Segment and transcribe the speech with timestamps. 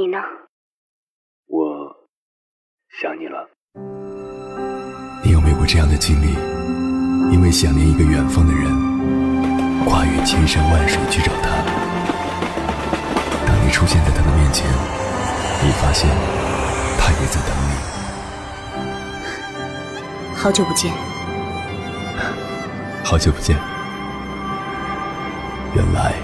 [0.00, 0.16] 你呢？
[1.46, 1.94] 我
[3.02, 3.46] 想你了。
[5.22, 6.32] 你有没有过这样的经历？
[7.30, 8.64] 因为想念一个远方的人，
[9.84, 11.50] 跨越千山万水去找他。
[13.46, 14.66] 当你出现在他的面前，
[15.62, 16.08] 你发现
[16.96, 17.76] 他也在等你。
[20.34, 20.90] 好久不见。
[23.04, 23.54] 好久不见。
[25.76, 26.14] 原来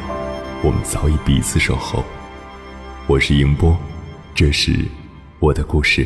[0.65, 2.03] 我们早已彼此守候。
[3.09, 3.77] 我是迎波，
[4.35, 4.85] 这是
[5.39, 6.05] 我的故事。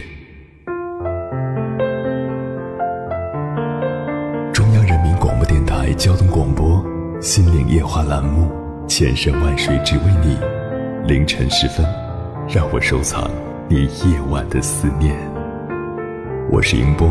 [4.53, 6.77] 中央人民广播电台交通广播
[7.23, 8.53] 《心灵夜话》栏目，
[8.87, 10.37] 千山万水只为你。
[11.07, 11.87] 凌晨时分，
[12.47, 13.30] 让我收藏
[13.67, 15.17] 你夜晚的思念。
[16.51, 17.09] 我是迎波，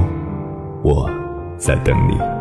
[0.84, 1.10] 我
[1.58, 2.39] 在等你。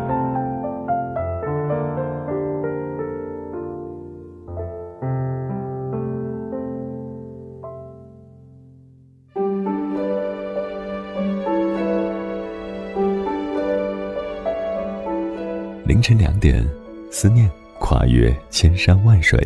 [15.99, 16.65] 凌晨两点，
[17.11, 19.37] 思念跨越千山万水，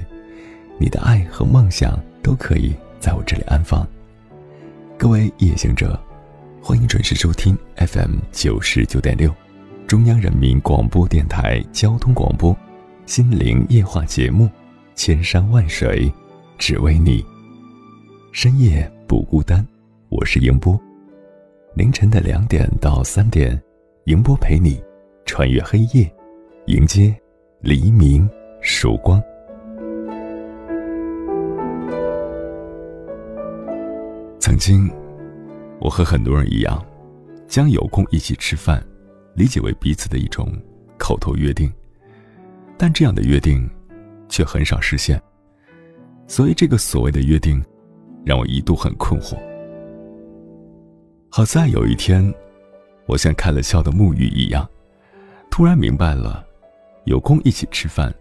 [0.77, 3.87] 你的爱和梦想都可以在我这里安放。
[4.95, 5.99] 各位夜行者，
[6.61, 9.33] 欢迎准时收听 FM 九十九点六，
[9.87, 12.53] 中央人民广播电台交通广播
[13.07, 14.45] 《心灵夜话》节目，
[14.93, 16.13] 《千山万水
[16.59, 17.23] 只为你》，
[18.31, 19.65] 深夜不孤单。
[20.09, 20.79] 我是迎波，
[21.73, 23.59] 凌晨的两点到三点，
[24.05, 24.79] 迎波陪你
[25.25, 26.07] 穿越黑夜。
[26.67, 27.13] 迎接
[27.59, 28.29] 黎明
[28.61, 29.21] 曙光。
[34.39, 34.89] 曾经，
[35.81, 36.81] 我和很多人一样，
[37.47, 38.81] 将有空一起吃饭
[39.35, 40.47] 理解为彼此的一种
[40.97, 41.69] 口头约定，
[42.77, 43.69] 但这样的约定
[44.29, 45.21] 却很少实现。
[46.27, 47.61] 所以，这个所谓的约定，
[48.23, 49.37] 让我一度很困惑。
[51.29, 52.33] 好在有一天，
[53.05, 54.65] 我像开了窍的木鱼一样，
[55.51, 56.41] 突然明白了。
[57.05, 58.13] 有空一起吃饭，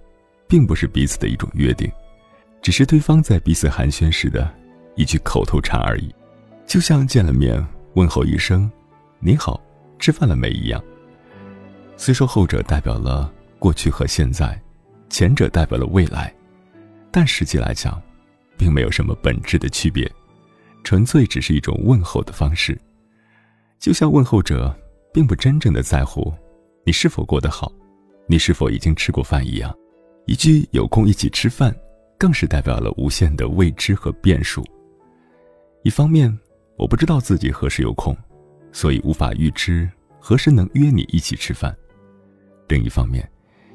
[0.49, 1.91] 并不是彼此的一种约定，
[2.61, 4.53] 只是对方在彼此寒暄时的
[4.97, 6.15] 一句口头禅而已，
[6.67, 8.71] 就像见了面问候一声
[9.21, 9.61] “你好，
[9.99, 10.83] 吃饭了没”一样。
[11.97, 14.61] 虽说后者代表了过去和现在，
[15.09, 16.35] 前者代表了未来，
[17.11, 18.03] 但实际来讲，
[18.57, 20.11] 并没有什么本质的区别，
[20.83, 22.77] 纯粹只是一种问候的方式。
[23.79, 24.77] 就像问候者
[25.13, 26.33] 并不真正的在乎
[26.85, 27.73] 你是否过得好。
[28.33, 29.77] 你是否已经吃过饭一样，
[30.25, 31.71] 一句有空一起吃饭，
[32.17, 34.65] 更是代表了无限的未知和变数。
[35.83, 36.35] 一方面，
[36.79, 38.17] 我不知道自己何时有空，
[38.73, 39.87] 所以无法预知
[40.19, 41.71] 何时能约你一起吃饭；
[42.69, 43.31] 另一方面，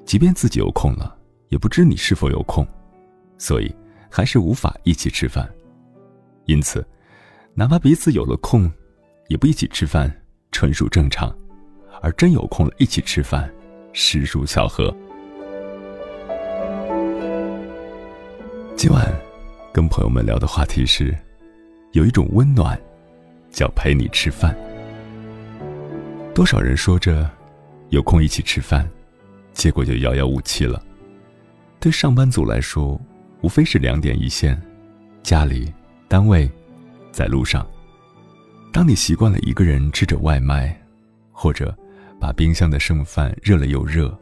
[0.06, 1.16] 即便自己有空了，
[1.50, 2.68] 也不知你是否有空，
[3.38, 3.72] 所以
[4.10, 5.48] 还是无法一起吃饭。
[6.46, 6.84] 因此，
[7.54, 8.68] 哪怕彼此有了空，
[9.28, 10.12] 也不一起吃饭，
[10.52, 11.30] 纯属正常；
[12.02, 13.48] 而真有空了，一起吃饭。
[14.00, 14.96] 实属巧合。
[18.76, 19.12] 今晚
[19.74, 21.18] 跟朋友们聊的话题是，
[21.94, 22.80] 有一种温暖，
[23.50, 24.56] 叫陪你吃饭。
[26.32, 27.28] 多少人说着
[27.90, 28.88] 有空一起吃饭，
[29.52, 30.80] 结果就遥遥无期了。
[31.80, 33.02] 对上班族来说，
[33.42, 34.62] 无非是两点一线：
[35.24, 35.74] 家里、
[36.08, 36.48] 单位，
[37.12, 37.66] 在路上。
[38.72, 40.80] 当你习惯了一个人吃着外卖，
[41.32, 41.76] 或者……
[42.20, 44.18] 把冰箱的剩饭热了又热，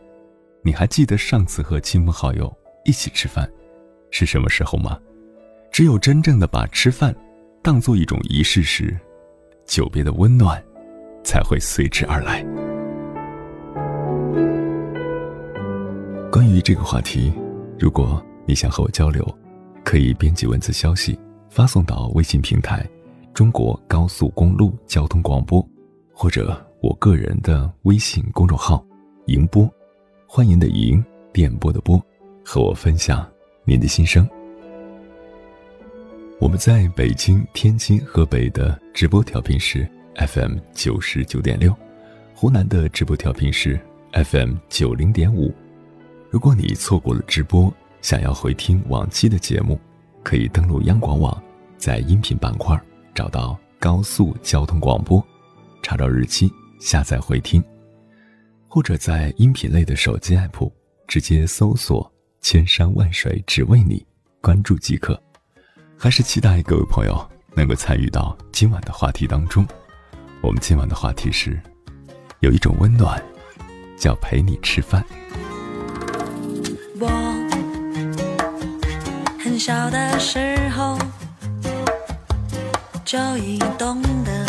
[0.62, 3.50] 你还记得上次和亲朋好友一起吃饭
[4.12, 5.00] 是什么时候吗？
[5.72, 7.16] 只有真正的把吃饭
[7.62, 8.98] 当做一种仪式时，
[9.66, 10.64] 久别的温暖
[11.24, 12.42] 才会随之而来。
[16.32, 17.34] 关于这个话题，
[17.80, 19.26] 如果你想和我交流，
[19.84, 21.20] 可以编辑文字消息
[21.50, 22.86] 发送到微信平台
[23.34, 25.66] “中国高速公路交通广播”，
[26.14, 26.65] 或者。
[26.82, 28.86] 我个人的微信公众号
[29.28, 29.68] “迎波”，
[30.28, 32.02] 欢迎的迎，电波的波，
[32.44, 33.26] 和我分享
[33.64, 34.28] 您的心声。
[36.40, 39.90] 我们在北京、天津、河北的直播调频是
[40.28, 41.74] FM 九十九点六，
[42.36, 43.80] 湖南的直播调频是
[44.12, 45.52] FM 九零点五。
[46.30, 49.80] 如果你错过了直播，想要回听往期的节目，
[50.24, 51.42] 可以登录央广网，
[51.78, 52.80] 在音频板块
[53.14, 55.26] 找到高速交通广播，
[55.82, 56.52] 查找日期。
[56.86, 57.64] 下载回听，
[58.68, 60.72] 或者在音频类的手机 app
[61.08, 64.06] 直接搜索“千山万水只为你”，
[64.40, 65.20] 关注即可。
[65.98, 69.66] 还是期待各位朋友能够参与到今晚的话题当中。
[70.42, 71.60] 我们今晚的话题是：
[72.42, 73.20] 有一种温暖，
[73.98, 75.04] 叫陪你吃饭。
[77.00, 77.08] 我
[79.40, 81.00] 很小的时候，
[83.04, 84.45] 就已懂得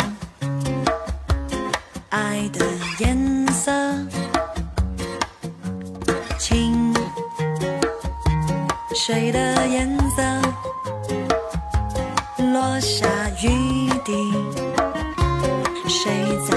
[2.37, 2.63] 爱的
[2.99, 3.71] 颜色，
[6.37, 6.93] 清
[8.93, 10.21] 水的颜色，
[12.53, 13.07] 落下
[13.41, 14.13] 雨滴，
[15.87, 16.11] 谁
[16.47, 16.55] 在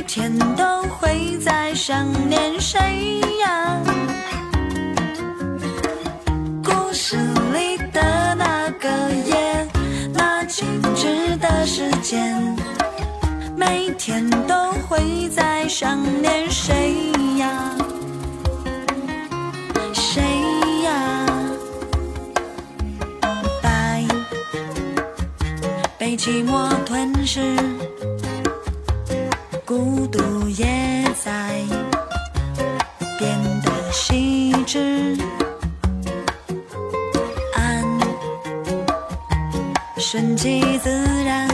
[0.00, 3.78] 每天都会在想念谁呀？
[6.64, 7.18] 故事
[7.52, 8.88] 里的那个
[9.26, 9.68] 夜，
[10.14, 12.34] 那静止的时间，
[13.54, 17.76] 每天都会在想念谁呀？
[19.92, 20.22] 谁
[20.82, 21.26] 呀？
[23.62, 24.06] 白
[25.98, 27.54] 被寂寞吞噬。
[29.70, 30.66] 孤独也
[31.22, 31.62] 在
[33.16, 35.16] 变得细致，
[37.54, 37.84] 安
[39.96, 40.90] 顺其自
[41.22, 41.48] 然，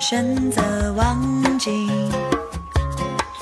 [0.00, 1.88] 选择忘记，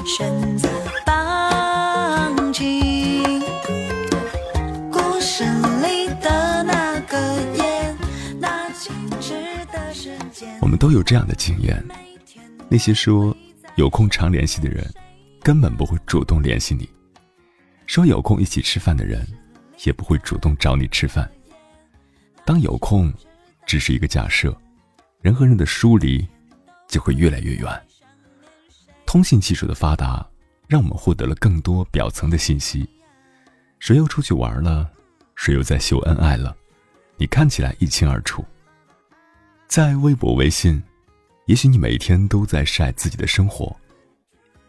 [0.05, 0.69] 选择
[1.07, 3.23] 放弃。
[4.93, 5.45] 故事
[5.83, 7.19] 里的那个
[7.55, 7.97] 夜，
[8.39, 9.33] 那静止
[9.73, 11.83] 的时间，我们都有这样的经验。
[12.69, 13.35] 那些说
[13.77, 14.85] 有空常联系的人，
[15.41, 16.85] 根本不会主动联系你；
[17.87, 19.25] 说有空一起吃饭的人，
[19.85, 21.31] 也不会主动找你吃饭。
[22.45, 23.13] 当有空
[23.67, 24.57] 只是一个假设，
[25.21, 26.27] 人和人的疏离
[26.89, 27.83] 就会越来越远。
[29.05, 30.27] 通信技术的发达，
[30.67, 32.89] 让我们获得了更多表层的信息：
[33.79, 34.91] 谁又出去玩了，
[35.37, 36.57] 谁又在秀恩爱了，
[37.17, 38.45] 你看起来一清二楚。
[39.69, 40.83] 在微博、微信。
[41.47, 43.75] 也许你每天都在晒自己的生活，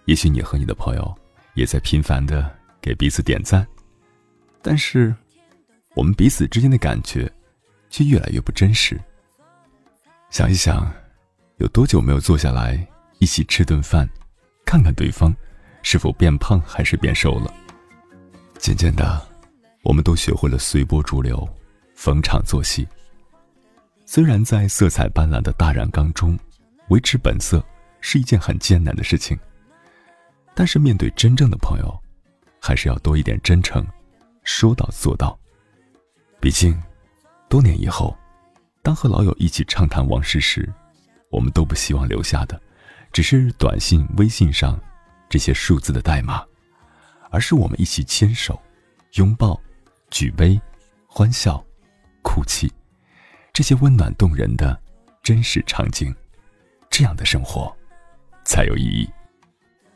[0.06, 1.16] 也许你和你的朋友
[1.56, 3.68] 也在频繁的给彼此点赞，
[4.62, 5.14] 但是
[5.96, 7.32] 我们彼此之间的感觉
[7.90, 9.00] 却越来越不真实。
[10.30, 10.92] 想一想，
[11.58, 12.88] 有多久没有坐下来
[13.18, 14.08] 一起吃顿饭，
[14.64, 15.36] 看看对方
[15.82, 17.52] 是否变胖还是变瘦了？
[18.60, 19.20] 渐渐的，
[19.82, 21.48] 我们都学会了随波逐流，
[21.96, 22.88] 逢场作戏。
[24.06, 26.38] 虽然在色彩斑斓的大染缸中。
[26.90, 27.64] 维持本色
[28.00, 29.38] 是一件很艰难的事情，
[30.56, 32.02] 但是面对真正的朋友，
[32.62, 33.86] 还是要多一点真诚，
[34.44, 35.38] 说到做到。
[36.40, 36.80] 毕竟，
[37.50, 38.16] 多年以后，
[38.82, 40.72] 当和老友一起畅谈往事时，
[41.30, 42.62] 我们都不希望留下的，
[43.12, 44.80] 只是短信、微信上
[45.28, 46.46] 这些数字的代码，
[47.32, 48.62] 而是我们一起牵手、
[49.14, 49.60] 拥抱、
[50.10, 50.60] 举杯、
[51.06, 51.62] 欢笑、
[52.22, 52.72] 哭泣，
[53.52, 54.80] 这些温暖动人的
[55.22, 56.16] 真实场景。
[56.98, 57.72] 这样的生活
[58.44, 59.08] 才有意义。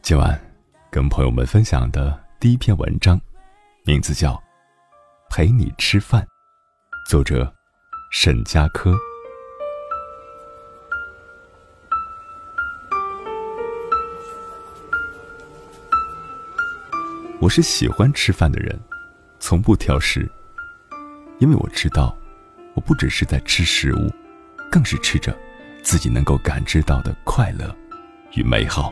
[0.04, 0.40] 今晚
[0.92, 3.20] 跟朋友们分享的第一篇文章，
[3.84, 4.34] 名字叫
[5.28, 6.22] 《陪你吃饭》，
[7.10, 7.52] 作者
[8.12, 8.96] 沈佳柯。
[17.40, 18.80] 我是喜欢吃饭的人，
[19.40, 20.30] 从不挑食，
[21.40, 22.16] 因为我知道，
[22.76, 24.08] 我不只是在吃食物，
[24.70, 25.36] 更是吃着。
[25.82, 27.76] 自己能够感知到的快乐
[28.34, 28.92] 与美好。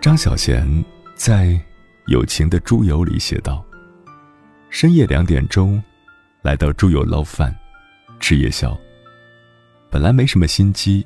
[0.00, 0.84] 张小娴
[1.14, 1.46] 在
[2.06, 3.64] 《友情的猪油》里写道
[4.70, 5.82] ：“深夜两点钟，
[6.42, 7.54] 来到猪油捞饭，
[8.20, 8.76] 吃夜宵。
[9.90, 11.04] 本来没什么心机，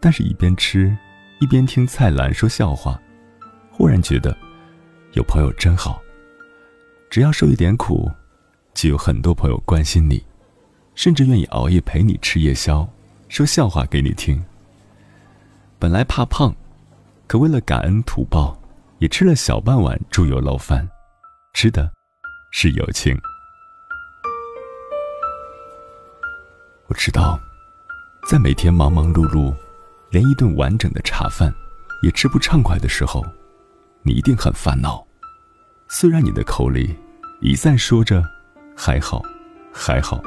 [0.00, 0.96] 但是一边吃，
[1.40, 2.98] 一边听蔡澜说笑话，
[3.70, 4.34] 忽然觉得
[5.12, 6.00] 有朋友真好。
[7.10, 8.10] 只要受一点苦，
[8.72, 10.24] 就有很多朋友关心你。”
[10.94, 12.86] 甚至愿意熬夜陪你吃夜宵，
[13.28, 14.42] 说笑话给你听。
[15.78, 16.54] 本来怕胖，
[17.26, 18.58] 可为了感恩图报，
[18.98, 20.86] 也吃了小半碗猪油捞饭，
[21.54, 21.90] 吃的
[22.50, 23.18] 是友情。
[26.88, 27.40] 我知道，
[28.28, 29.54] 在每天忙忙碌碌，
[30.10, 31.50] 连一顿完整的茶饭
[32.02, 33.24] 也吃不畅快的时候，
[34.02, 35.06] 你一定很烦恼。
[35.88, 36.94] 虽然你的口里
[37.40, 38.22] 一再说着
[38.76, 39.22] “还好，
[39.72, 40.20] 还好”。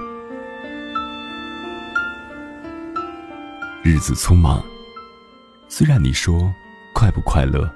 [3.86, 4.64] 日子匆忙，
[5.68, 6.50] 虽然你说
[6.94, 7.70] 快不快乐，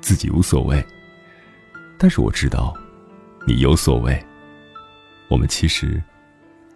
[0.00, 0.84] 自己无所谓，
[1.96, 2.76] 但是我知道，
[3.46, 4.20] 你有所谓。
[5.28, 6.02] 我们其实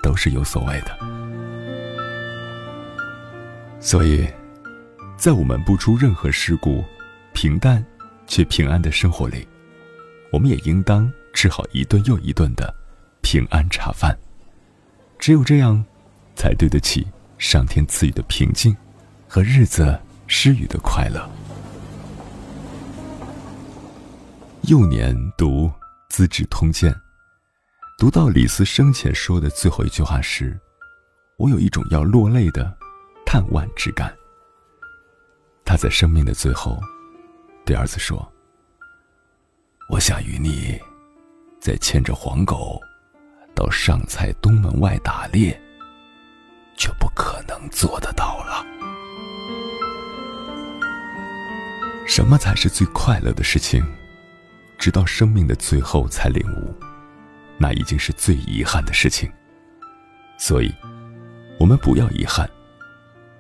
[0.04, 0.96] 都是有所谓的，
[3.80, 4.24] 所以，
[5.16, 6.84] 在我们不出任何事故、
[7.32, 7.84] 平淡
[8.28, 9.48] 却平安的生活里，
[10.30, 12.72] 我们也应当吃好一顿又一顿的
[13.20, 14.16] 平安茶饭。
[15.18, 15.84] 只有这样，
[16.36, 17.04] 才对得起。
[17.38, 18.76] 上天赐予的平静
[19.28, 21.28] 和日子失语的快乐。
[24.62, 25.66] 幼年读
[26.08, 26.92] 《资治通鉴》，
[27.98, 30.58] 读到李斯生前说的最后一句话时，
[31.36, 32.76] 我有一种要落泪的
[33.24, 34.12] 叹惋之感。
[35.64, 36.80] 他在生命的最后，
[37.64, 38.32] 对儿子说
[39.90, 40.80] ：“我想与你，
[41.60, 42.80] 再牵着黄狗，
[43.54, 45.60] 到上蔡东门外打猎，
[46.76, 48.64] 却不可能做得到了。
[52.06, 53.84] 什么才是最快乐的事情？”
[54.78, 56.74] 直到生命的最后才领悟，
[57.58, 59.28] 那已经是最遗憾的事情。
[60.38, 60.72] 所以，
[61.58, 62.48] 我们不要遗憾，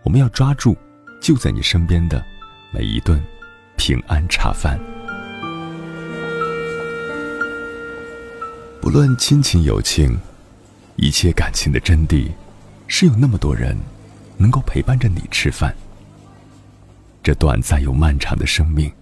[0.02, 0.74] 我们要抓住
[1.20, 2.24] 就在你身边的
[2.72, 3.22] 每一顿
[3.76, 4.80] 平安茶饭。
[8.80, 10.18] 不论亲情友情，
[10.96, 12.30] 一切感情的真谛，
[12.88, 13.76] 是有那么多人
[14.36, 15.74] 能够陪伴着你吃饭。
[17.22, 18.92] 这短暂又漫长的生命。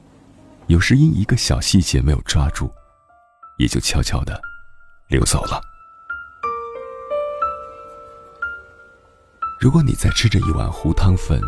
[0.67, 2.73] 有时因一个小细节没有抓住，
[3.59, 4.41] 也就悄悄的
[5.09, 5.61] 溜走了。
[9.61, 11.39] 如果你在吃着一碗糊汤粉，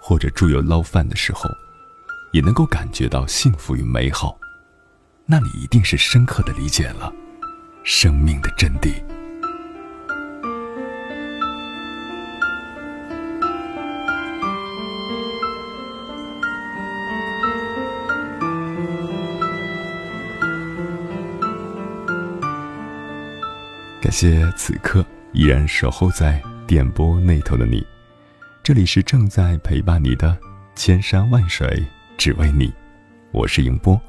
[0.00, 1.50] 或者猪油捞饭的时候，
[2.32, 4.38] 也能够感觉到幸福与美好，
[5.26, 7.12] 那你一定是深刻的理解了
[7.84, 8.94] 生命的真谛。
[24.14, 27.84] 谢此刻依然守候在电波那头的你，
[28.62, 30.38] 这里是正在陪伴你的
[30.76, 31.84] 千山万水
[32.16, 32.72] 只为你，
[33.32, 34.00] 我是迎波。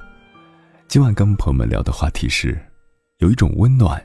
[0.88, 2.56] 今晚跟朋友们聊的话题是，
[3.18, 4.00] 有一种温暖，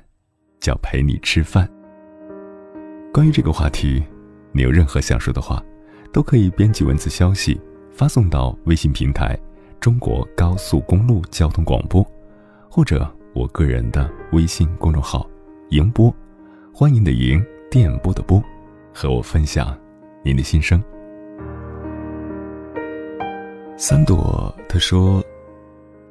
[0.59, 1.69] 叫陪你吃饭。
[3.13, 4.03] 关于这个话题，
[4.53, 5.63] 你有任何想说的话，
[6.15, 7.61] 都可以编辑文字消息
[7.93, 9.39] 发送到微信平台
[9.79, 12.03] “中国高速公路交通广播”，
[12.71, 15.29] 或者我个人的微信公众号。
[15.71, 16.13] 迎波，
[16.75, 18.43] 欢迎的迎，电波的波，
[18.93, 19.79] 和我分享
[20.25, 20.83] 您的心声。
[23.77, 25.25] 三朵他说，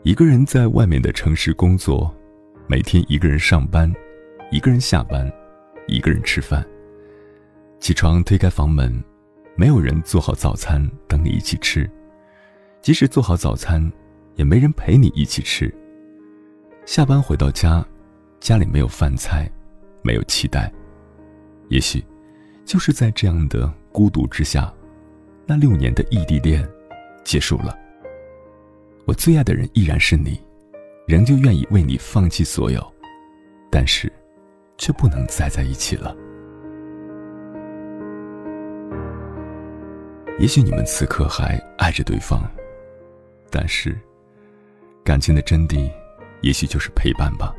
[0.03, 2.09] 一个人在外面的城市工作，
[2.67, 3.93] 每天一个人上班，
[4.49, 5.29] 一个人下班，
[5.87, 6.65] 一个人吃饭。
[7.79, 9.03] 起床推开房门，
[9.57, 11.89] 没有人做好早餐等你一起吃，
[12.81, 13.91] 即使做好早餐，
[14.35, 15.69] 也没人陪你一起吃。
[16.85, 17.85] 下班回到家。
[18.39, 19.49] 家里没有饭菜，
[20.01, 20.71] 没有期待，
[21.67, 22.03] 也许
[22.65, 24.73] 就是在这样的孤独之下，
[25.45, 26.67] 那六年的异地恋
[27.23, 27.77] 结束了。
[29.05, 30.39] 我最爱的人依然是你，
[31.07, 32.81] 仍旧愿意为你放弃所有，
[33.69, 34.11] 但是
[34.77, 36.15] 却不能再在一起了。
[40.39, 42.41] 也许你们此刻还爱着对方，
[43.49, 43.99] 但是
[45.03, 45.91] 感情的真谛，
[46.41, 47.53] 也许就是陪伴吧。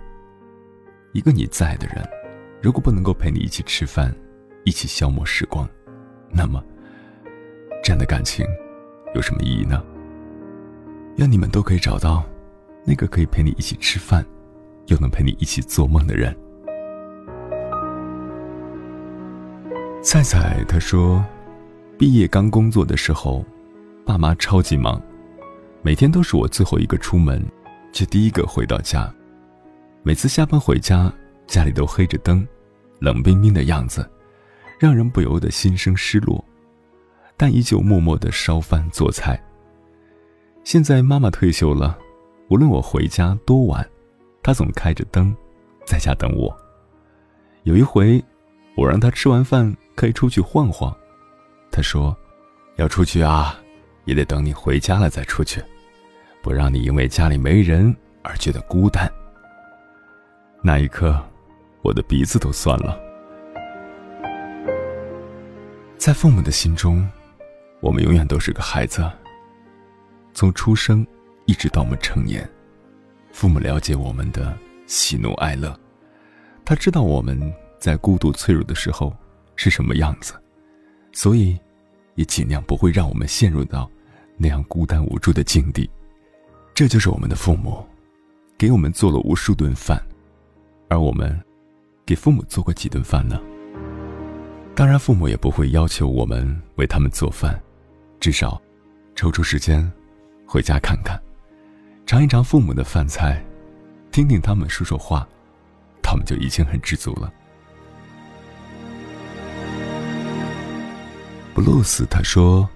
[1.13, 2.09] 一个你在的人，
[2.63, 4.15] 如果不能够陪你一起吃饭，
[4.65, 5.69] 一起消磨时光，
[6.31, 6.63] 那么
[7.83, 8.47] 这样的感情
[9.15, 9.83] 有什么意义呢？
[11.17, 12.25] 愿你们都可以找到
[12.85, 14.25] 那个可以陪你一起吃饭，
[14.87, 16.33] 又能陪你一起做梦的人。
[20.01, 21.25] 菜菜他说，
[21.99, 23.45] 毕业刚工作的时候，
[24.07, 25.03] 爸妈超级忙，
[25.83, 27.45] 每天都是我最后一个出门，
[27.93, 29.13] 却第一个回到家。
[30.03, 31.13] 每次下班回家，
[31.47, 32.47] 家里都黑着灯，
[33.01, 34.09] 冷冰冰的样子，
[34.79, 36.43] 让人不由得心生失落。
[37.37, 39.39] 但依旧默默的烧饭做菜。
[40.65, 41.99] 现在妈妈退休了，
[42.49, 43.87] 无论我回家多晚，
[44.43, 45.37] 她总开着灯，
[45.85, 46.55] 在家等我。
[47.65, 48.23] 有一回，
[48.77, 50.97] 我让她吃完饭可以出去晃晃，
[51.71, 52.17] 她说
[52.77, 53.59] ：“要出去啊，
[54.07, 55.63] 也得等你回家了再出去，
[56.43, 59.11] 不让你因为家里没人而觉得孤单。”
[60.63, 61.19] 那一刻，
[61.81, 63.01] 我的鼻子都酸了。
[65.97, 67.09] 在父母的心中，
[67.81, 69.11] 我们永远都是个孩子。
[70.35, 71.07] 从出生
[71.47, 72.47] 一直到我们成年，
[73.33, 74.55] 父母了解我们的
[74.87, 75.75] 喜怒哀乐，
[76.63, 77.41] 他知道我们
[77.79, 79.17] 在孤独脆弱的时候
[79.57, 80.35] 是什么样子，
[81.11, 81.59] 所以
[82.17, 83.91] 也尽量不会让我们陷入到
[84.37, 85.89] 那样孤单无助的境地。
[86.75, 87.83] 这就是我们的父母，
[88.59, 89.99] 给我们做了无数顿饭。
[90.91, 91.41] 而我们，
[92.05, 93.41] 给父母做过几顿饭呢？
[94.75, 97.63] 当然，父母也不会要求我们为他们做饭，
[98.19, 98.61] 至少，
[99.15, 99.89] 抽出时间，
[100.45, 101.17] 回家看看，
[102.07, 103.41] 尝一尝父母的饭菜，
[104.11, 105.25] 听听他们说说话，
[106.03, 107.33] 他们就已经很知足了。
[111.55, 112.69] 布鲁斯他说：“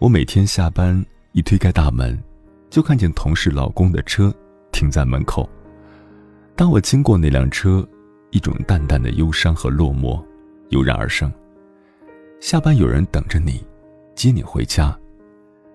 [0.00, 2.18] 我每天下班一推开大门，
[2.70, 4.34] 就看见同事老公的车
[4.72, 5.46] 停在门口。
[6.58, 7.88] 当我经过那辆车，
[8.30, 10.20] 一种淡淡的忧伤和落寞
[10.70, 11.32] 油然而生。
[12.40, 13.64] 下班有人等着你，
[14.16, 14.92] 接你回家；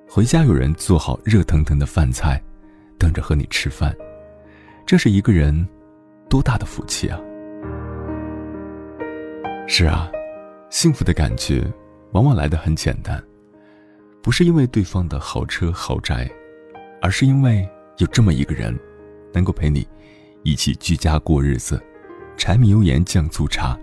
[0.09, 2.43] 回家有人做好热腾腾的饭菜，
[2.97, 3.95] 等着和你吃饭。
[4.85, 5.65] 这是一个人
[6.27, 7.17] 多大的福气啊！
[9.69, 10.11] 是啊，
[10.69, 11.65] 幸福的感觉
[12.11, 13.23] 往往来得很简单，
[14.21, 16.29] 不是因为对方的豪车豪宅，
[17.01, 17.65] 而是因为
[17.99, 18.77] 有这么一个人，
[19.33, 19.87] 能够陪你
[20.43, 21.81] 一起居家过日子，
[22.35, 23.79] 柴米油盐酱醋茶，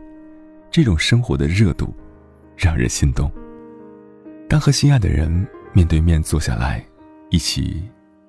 [0.71, 1.95] 这种生活的热度
[2.55, 3.31] 让人心动。
[4.47, 6.85] 当和心爱的人面对面坐下来，
[7.31, 7.83] 一起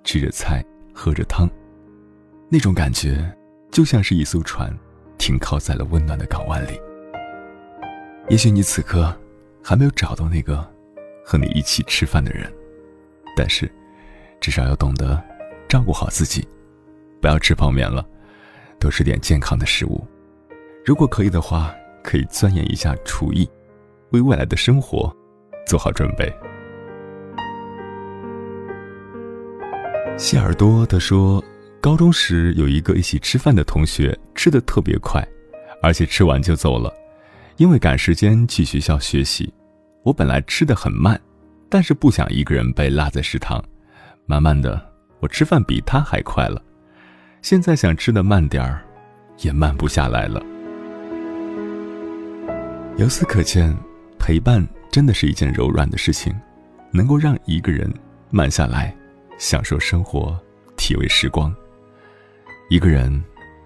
[0.05, 1.49] 吃着菜，喝着汤，
[2.47, 3.29] 那种感觉
[3.69, 4.73] 就像是一艘船
[5.17, 6.79] 停靠在了温暖的港湾里。
[8.29, 9.13] 也许你此刻
[9.61, 10.65] 还没有找到那个
[11.25, 12.49] 和你一起吃饭的人，
[13.35, 13.69] 但是
[14.39, 15.21] 至少要懂得
[15.67, 16.47] 照顾好自己，
[17.19, 18.07] 不要吃泡面了，
[18.81, 20.05] 多吃点健康的食物。
[20.83, 21.73] 如果可以的话，
[22.03, 23.47] 可以钻研一下厨艺，
[24.09, 25.15] 为未来的生活
[25.67, 26.33] 做好准备。
[30.17, 31.43] 谢耳朵他说，
[31.79, 35.25] 高中时有一个一起吃饭的同学，吃的特别快，
[35.83, 36.91] 而且吃完就走了。
[37.57, 39.53] 因为赶时间去学校学习，
[40.03, 41.19] 我本来吃的很慢，
[41.69, 43.63] 但是不想一个人被落在食堂。
[44.25, 44.83] 慢慢的，
[45.19, 46.59] 我吃饭比他还快了。
[47.41, 48.83] 现在想吃的慢点儿，
[49.39, 50.41] 也慢不下来了。
[52.97, 53.75] 由此可见，
[54.19, 56.33] 陪伴真的是一件柔软的事情，
[56.91, 57.91] 能够让一个人
[58.29, 58.95] 慢下来，
[59.37, 60.39] 享受生活，
[60.77, 61.53] 体味时光。
[62.69, 63.23] 一个人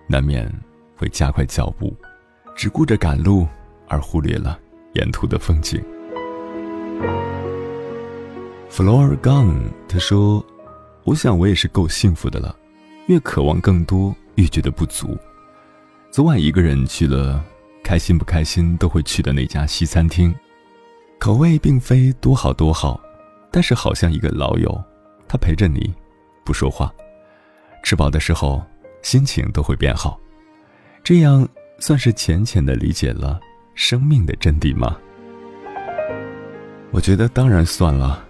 [0.07, 0.51] 难免
[0.95, 1.95] 会加快脚步，
[2.55, 3.47] 只顾着赶路。
[3.88, 4.59] 而忽略了
[4.93, 5.79] 沿途的风景。
[8.71, 9.53] Floor Gun，
[9.88, 10.43] 他说
[11.05, 12.57] ：“我想我也是够幸福的了，
[13.07, 15.17] 越渴望更多，越觉得不足。
[16.11, 17.43] 昨晚一个人去了，
[17.83, 20.33] 开心不开心都会去的那家西餐厅，
[21.19, 22.99] 口味并非多好多好，
[23.51, 24.83] 但是好像一个老友，
[25.27, 25.93] 他陪着你，
[26.43, 26.91] 不说话，
[27.83, 28.63] 吃饱的时候
[29.01, 30.19] 心情都会变好，
[31.03, 31.47] 这样
[31.79, 33.39] 算是浅浅的理解了。”
[33.75, 34.97] 生命的真谛吗？
[36.91, 38.25] 我觉得当然算了，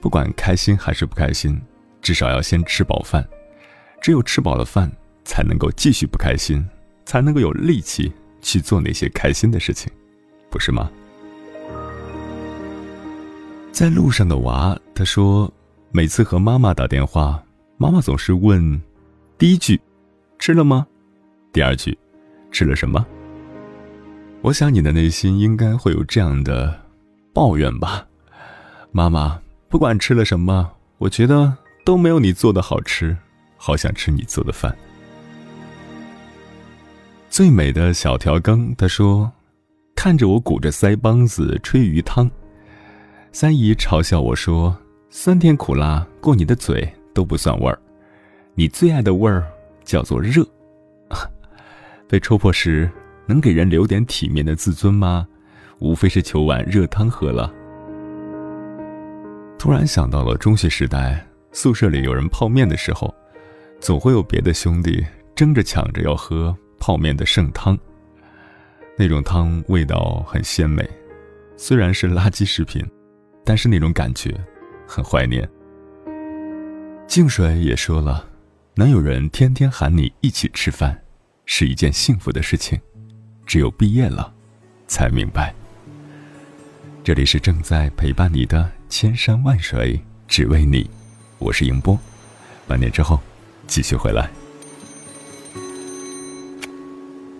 [0.00, 1.60] 不管开心还是不开心，
[2.00, 3.22] 至少要先吃饱饭。
[4.00, 4.90] 只有吃饱了饭，
[5.24, 6.66] 才能够继续不开心，
[7.04, 9.92] 才能够有力气去做那些开心的事情，
[10.48, 10.90] 不是吗？
[13.72, 15.52] 在路上的娃，他说，
[15.92, 17.42] 每次和妈妈打电话，
[17.76, 18.80] 妈妈总是问，
[19.38, 19.80] 第一句，
[20.38, 20.86] 吃了吗？
[21.52, 21.96] 第二句，
[22.50, 23.06] 吃了什么？
[24.42, 26.74] 我想你的内心应该会有这样的
[27.34, 28.06] 抱怨吧，
[28.92, 33.16] 妈妈，不管吃了什么，我觉得都没有你做的好吃，
[33.62, 34.74] 好想吃你做的饭。
[37.28, 39.30] 最美的小调羹，他说，
[39.94, 42.30] 看着我鼓着腮帮子吹鱼汤，
[43.32, 44.74] 三姨嘲笑我说，
[45.10, 47.78] 酸甜苦辣过你的嘴都不算味儿，
[48.54, 49.46] 你最爱的味儿
[49.84, 50.42] 叫做热，
[52.08, 52.90] 被戳破时。
[53.26, 55.24] 能给人留点体面的自尊吗？
[55.78, 57.52] 无非是求碗热汤喝了。
[59.56, 63.14] 突然想到了中学时代，宿舍里有人泡面的时候，
[63.80, 67.76] 总会有别的兄弟争着抢着要喝泡面的剩汤。
[68.96, 70.86] 那种汤味道很鲜美，
[71.56, 72.86] 虽然是垃圾食品，
[73.42, 74.38] 但是那种感觉
[74.86, 75.48] 很怀念。
[77.06, 78.28] 静水也说了，
[78.74, 81.02] 能有人天天喊你一起吃饭，
[81.46, 82.78] 是一件幸福的事情。
[83.46, 84.32] 只有毕业了，
[84.86, 85.54] 才明白。
[87.02, 90.88] 这里是正在陪伴你的千山万水，只为你。
[91.38, 91.98] 我是迎波，
[92.68, 93.18] 半年之后
[93.70, 94.28] 继续回来。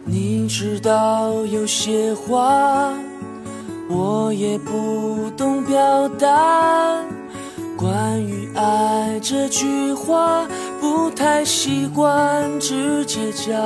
[0.05, 2.95] 你知道有些话，
[3.89, 7.03] 我也不懂表达。
[7.77, 10.47] 关于爱这句话，
[10.81, 13.57] 不太习惯直接讲。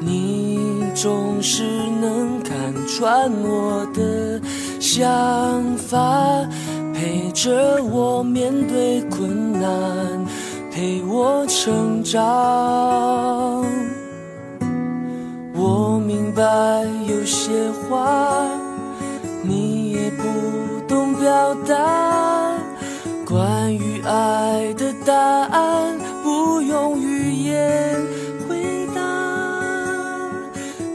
[0.00, 1.62] 你总是
[2.00, 4.40] 能看穿我的
[4.80, 6.44] 想法，
[6.92, 10.26] 陪着我面对困难，
[10.72, 12.18] 陪我成长。
[15.54, 16.42] 我明白
[17.06, 18.48] 有些话
[19.42, 20.22] 你也不
[20.88, 22.58] 懂表达，
[23.28, 28.00] 关于爱的答案不用语言
[28.48, 29.02] 回答。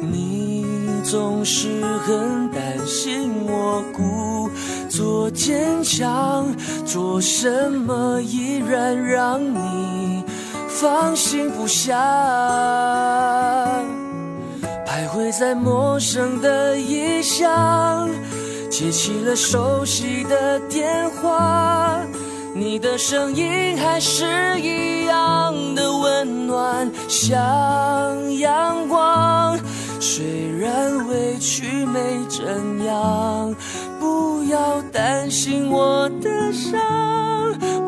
[0.02, 0.66] 你。
[1.04, 4.47] 总是很担心我故
[4.98, 6.52] 做坚强，
[6.84, 10.24] 做什么依然让你
[10.68, 11.94] 放心不下。
[14.88, 18.10] 徘徊在陌生的异乡，
[18.72, 22.00] 接起了熟悉的电话，
[22.56, 24.26] 你的声音还是
[24.60, 29.60] 一样的温暖，像阳光。
[30.10, 33.54] 虽然委屈没怎样，
[34.00, 36.80] 不要担心我的伤。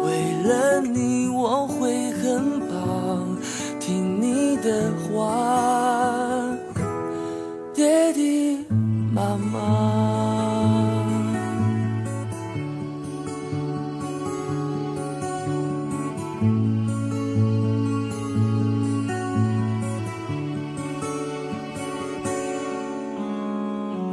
[0.04, 3.38] 为了你，我会很棒，
[3.80, 6.46] 听你的话，
[7.74, 8.66] 爹地
[9.14, 10.38] 妈妈。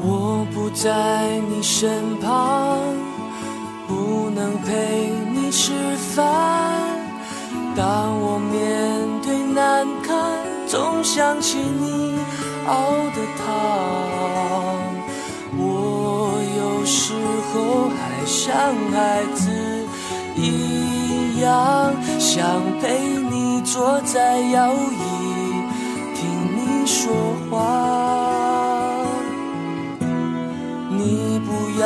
[0.08, 2.78] 我不在你身旁，
[3.88, 5.72] 不能陪你吃
[6.14, 6.22] 饭。
[7.74, 10.14] 当我面对难堪，
[10.68, 12.14] 总想起你
[12.68, 13.46] 熬的汤。
[15.58, 17.12] 我有时
[17.52, 18.54] 候还像
[18.92, 19.50] 孩子
[20.36, 22.44] 一样，想
[22.80, 25.15] 陪你坐在摇椅，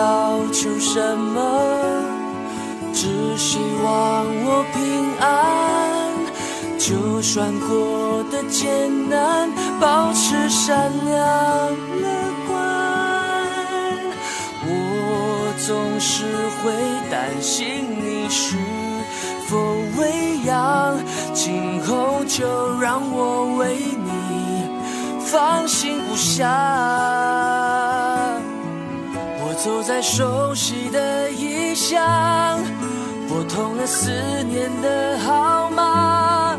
[0.00, 1.36] 要求什么？
[2.94, 4.80] 只希望我平
[5.20, 5.28] 安。
[6.78, 11.14] 就算过得艰难，保持善良
[12.02, 12.06] 乐
[12.48, 12.50] 观。
[14.64, 14.68] 我
[15.66, 15.68] 总
[16.00, 16.24] 是
[16.58, 16.72] 会
[17.10, 18.56] 担心你是
[19.48, 19.58] 否
[19.98, 20.96] 喂养，
[21.34, 22.46] 今后就
[22.80, 24.10] 让我为你
[25.20, 27.69] 放心不下。
[29.62, 32.00] 走在熟悉的异乡，
[33.28, 34.10] 拨通了思
[34.48, 36.56] 念的号码，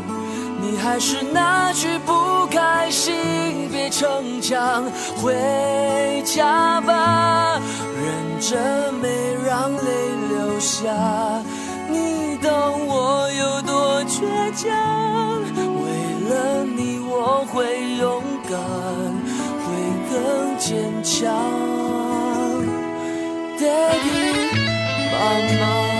[0.60, 4.84] 你还是那句不开心别逞强，
[5.20, 7.60] 回家吧，
[8.00, 9.08] 忍着没
[9.44, 9.82] 让泪
[10.30, 10.88] 流下，
[11.88, 14.22] 你懂我有多倔
[14.54, 14.70] 强，
[15.56, 15.90] 为
[16.30, 18.60] 了你我会勇敢，
[19.58, 19.66] 会
[20.08, 21.32] 更坚强。
[23.62, 24.58] daddy,
[25.12, 25.91] my mom.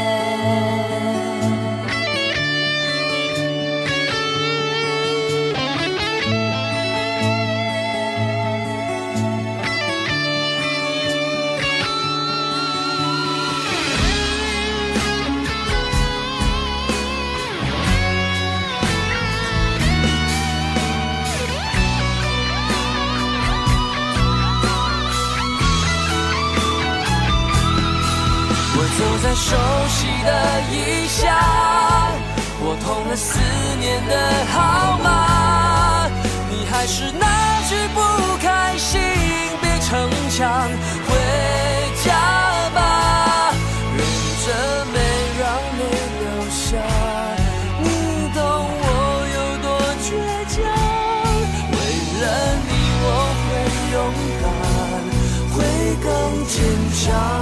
[33.82, 34.14] 思念的
[34.46, 36.08] 号码，
[36.48, 37.26] 你还是那
[37.68, 38.00] 句不
[38.40, 39.00] 开心
[39.60, 40.68] 别逞强，
[41.08, 41.10] 回
[42.04, 42.14] 家
[42.72, 43.52] 吧，
[43.96, 44.00] 忍
[44.46, 44.96] 着没
[45.40, 45.42] 让
[45.78, 45.82] 泪
[46.20, 46.78] 流下，
[47.82, 47.84] 你
[48.32, 48.40] 懂
[48.84, 48.86] 我
[49.34, 49.66] 有多
[49.98, 50.06] 倔
[50.46, 50.62] 强，
[51.72, 51.76] 为
[52.22, 52.24] 了
[52.68, 52.70] 你
[53.02, 53.04] 我
[53.42, 53.44] 会
[53.92, 53.96] 勇
[54.42, 54.46] 敢，
[55.56, 55.56] 会
[56.04, 56.06] 更
[56.46, 56.54] 坚
[56.94, 57.41] 强。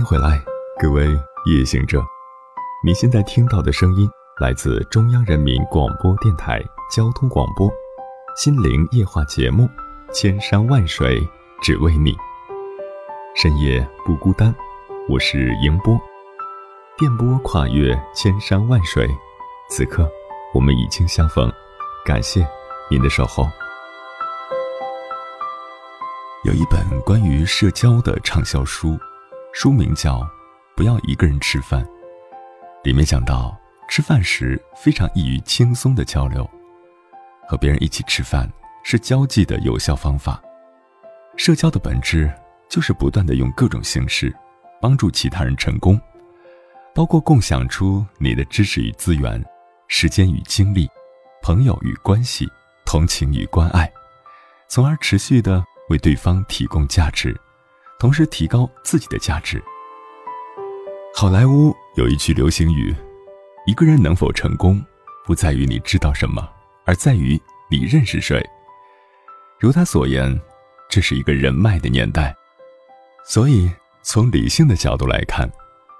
[0.00, 0.42] 迎回来，
[0.80, 1.06] 各位
[1.44, 2.02] 夜行者。
[2.82, 4.08] 你现在听到的声音
[4.40, 6.58] 来自中央人民广播电台
[6.90, 7.68] 交通广播
[8.34, 9.64] 《心灵夜话》节目，
[10.10, 11.20] 《千山万水
[11.60, 12.12] 只为你》。
[13.36, 14.54] 深夜不孤单，
[15.06, 16.00] 我是迎波。
[16.96, 19.06] 电波跨越千山万水，
[19.68, 20.10] 此刻
[20.54, 21.52] 我们已经相逢，
[22.06, 22.48] 感谢
[22.90, 23.46] 您的守候。
[26.44, 28.98] 有一本关于社交的畅销书，
[29.52, 30.18] 书名叫
[30.76, 31.84] 《不要一个人吃饭》，
[32.84, 33.58] 里面讲到
[33.88, 36.48] 吃饭时非常易于轻松的交流，
[37.48, 38.50] 和别人一起吃饭
[38.84, 40.40] 是交际的有效方法。
[41.36, 42.32] 社交的本质
[42.68, 44.34] 就是不断的用各种形式
[44.80, 46.00] 帮助其他人成功，
[46.94, 49.44] 包括共享出你的知识与资源、
[49.88, 50.88] 时间与精力、
[51.42, 52.48] 朋友与关系、
[52.86, 53.90] 同情与关爱，
[54.68, 55.64] 从而持续的。
[55.88, 57.36] 为对方提供价值，
[58.00, 59.62] 同时提高自己的价值。
[61.14, 62.94] 好莱坞有一句流行语
[63.66, 64.82] ：“一个人能否成功，
[65.26, 66.48] 不在于你知道什么，
[66.86, 67.38] 而在于
[67.70, 68.42] 你认识谁。”
[69.60, 70.40] 如他所言，
[70.88, 72.34] 这是一个人脉的年代。
[73.26, 75.46] 所以，从理性的角度来看，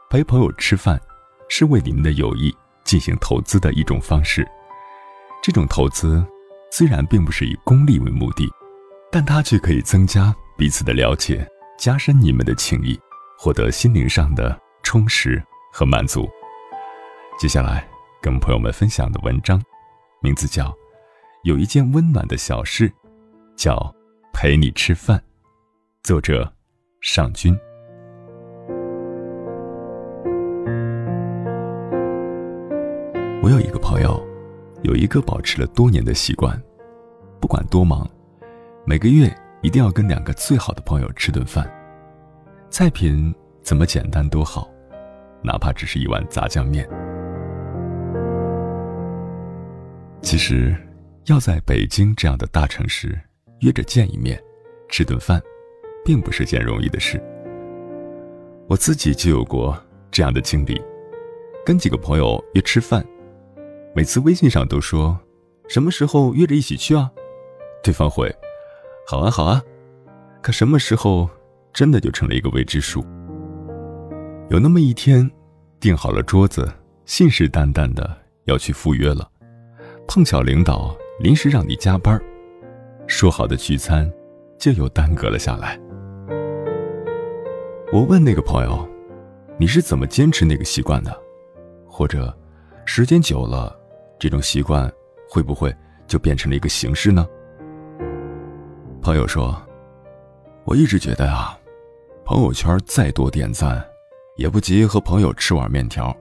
[0.08, 0.98] 陪朋友吃饭
[1.50, 4.48] 是为你们的友谊进行投资的一种方式。
[5.42, 6.24] 这种投资
[6.72, 8.48] 虽然并不是以功利为目的。
[9.12, 11.44] 但它却可以增加彼此的了解，
[11.80, 13.00] 加深你们的情谊，
[13.38, 16.28] 获得心灵上的充实和满足。
[17.38, 17.88] 接下来
[18.20, 19.58] 跟朋友们分享的文章，
[20.20, 20.66] 名字叫
[21.42, 22.86] 《有一件温暖的小事》，
[23.56, 23.94] 叫
[24.30, 25.18] 陪你吃饭，
[26.02, 26.52] 作者
[27.00, 27.58] 尚君。
[33.42, 34.22] 我有一个朋友，
[34.82, 36.62] 有一个保持了多年的习惯，
[37.40, 38.06] 不管多忙。
[38.84, 41.70] 每个月一定要跟两个最好的朋友吃顿饭，
[42.70, 44.70] 菜品怎么简单都好，
[45.42, 46.88] 哪怕只是一碗杂酱面。
[50.22, 50.74] 其实，
[51.26, 53.18] 要在北京这样的大城市
[53.60, 54.42] 约着见一面，
[54.88, 55.40] 吃顿饭，
[56.04, 57.22] 并不是件容易的事。
[58.66, 59.78] 我自己就有过
[60.10, 60.80] 这样的经历，
[61.66, 63.04] 跟几个朋友约吃饭，
[63.94, 65.18] 每次微信上都说
[65.68, 67.10] 什么时候约着一起去啊，
[67.82, 68.34] 对方会。
[69.10, 69.60] 好啊，好啊，
[70.40, 71.28] 可什么时候
[71.72, 73.04] 真的就成了一个未知数？
[74.50, 75.28] 有那么一天，
[75.80, 76.72] 订好了桌子，
[77.06, 78.08] 信誓旦旦的
[78.44, 79.28] 要去赴约了，
[80.06, 82.22] 碰巧领导临时让你加班，
[83.08, 84.08] 说好的聚餐
[84.60, 85.76] 就又耽搁了下来。
[87.92, 88.88] 我问那个朋友
[89.58, 91.12] ：“你是怎么坚持那个习惯的？
[91.84, 92.32] 或者，
[92.84, 93.76] 时间久了，
[94.20, 94.88] 这种习惯
[95.28, 95.74] 会不会
[96.06, 97.26] 就变成了一个形式呢？”
[99.10, 99.60] 朋友说
[100.62, 101.58] ：“我一直觉得啊，
[102.24, 103.84] 朋友圈再多点赞，
[104.36, 106.16] 也不及和朋友吃碗面条。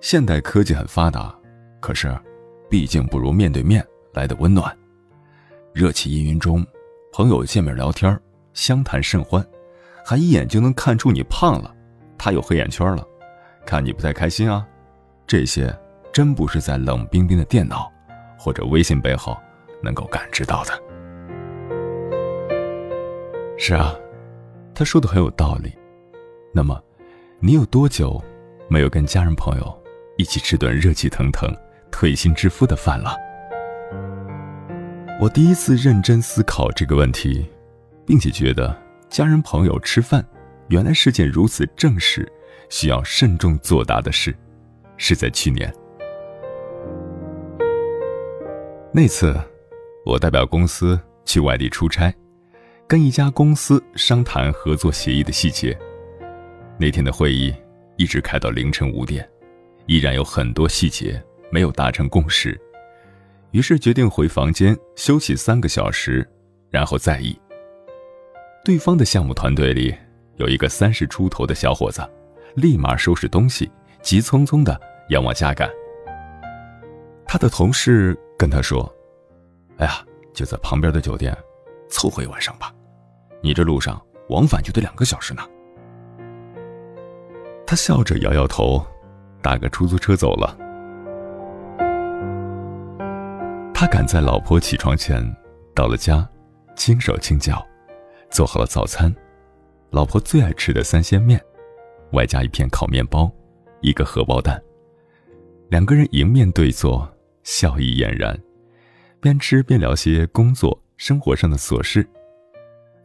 [0.00, 1.38] 现代科技很发达，
[1.78, 2.18] 可是，
[2.70, 4.74] 毕竟不如面对面来的温暖。
[5.74, 6.66] 热气氤氲中，
[7.12, 8.18] 朋友见面聊天，
[8.54, 9.46] 相谈甚欢，
[10.02, 11.70] 还一眼就能看出你胖了，
[12.16, 13.06] 他有黑眼圈了，
[13.66, 14.66] 看你不太开心啊。
[15.26, 15.70] 这些
[16.14, 17.92] 真不是在冷冰冰的电脑
[18.38, 19.36] 或者微信背后
[19.82, 20.72] 能够感知到的。”
[23.62, 23.94] 是啊，
[24.74, 25.70] 他说的很有道理。
[26.50, 26.82] 那么，
[27.40, 28.18] 你有多久
[28.68, 29.82] 没有跟家人朋友
[30.16, 31.54] 一起吃顿热气腾腾、
[31.90, 33.14] 腿心之夫的饭了？
[35.20, 37.46] 我第一次认真思考这个问题，
[38.06, 38.74] 并且觉得
[39.10, 40.26] 家人朋友吃饭
[40.68, 42.26] 原来是件如此正式、
[42.70, 44.34] 需要慎重作答的事，
[44.96, 45.70] 是在去年。
[48.90, 49.38] 那次，
[50.06, 52.10] 我代表公司去外地出差。
[52.90, 55.78] 跟一家公司商谈合作协议的细节，
[56.76, 57.54] 那天的会议
[57.96, 59.24] 一直开到凌晨五点，
[59.86, 61.22] 依然有很多细节
[61.52, 62.60] 没有达成共识，
[63.52, 66.28] 于是决定回房间休息三个小时，
[66.68, 67.40] 然后再议。
[68.64, 69.94] 对方的项目团队里
[70.38, 72.02] 有一个三十出头的小伙子，
[72.56, 73.70] 立马收拾东西，
[74.02, 74.76] 急匆匆的
[75.10, 75.70] 要往家赶。
[77.24, 78.92] 他的同事跟他说
[79.78, 81.32] ：“哎呀，就在旁边的酒店，
[81.88, 82.74] 凑合一晚上吧。”
[83.42, 85.42] 你这路上往返就得两个小时呢。
[87.66, 88.84] 他笑着摇摇头，
[89.40, 90.56] 打个出租车走了。
[93.72, 95.24] 他赶在老婆起床前
[95.74, 96.28] 到了家，
[96.76, 97.64] 轻手轻脚，
[98.28, 99.14] 做好了早餐，
[99.90, 101.40] 老婆最爱吃的三鲜面，
[102.12, 103.30] 外加一片烤面包，
[103.80, 104.60] 一个荷包蛋。
[105.68, 107.08] 两个人迎面对坐，
[107.44, 108.38] 笑意俨然，
[109.20, 112.06] 边吃边聊些工作生活上的琐事。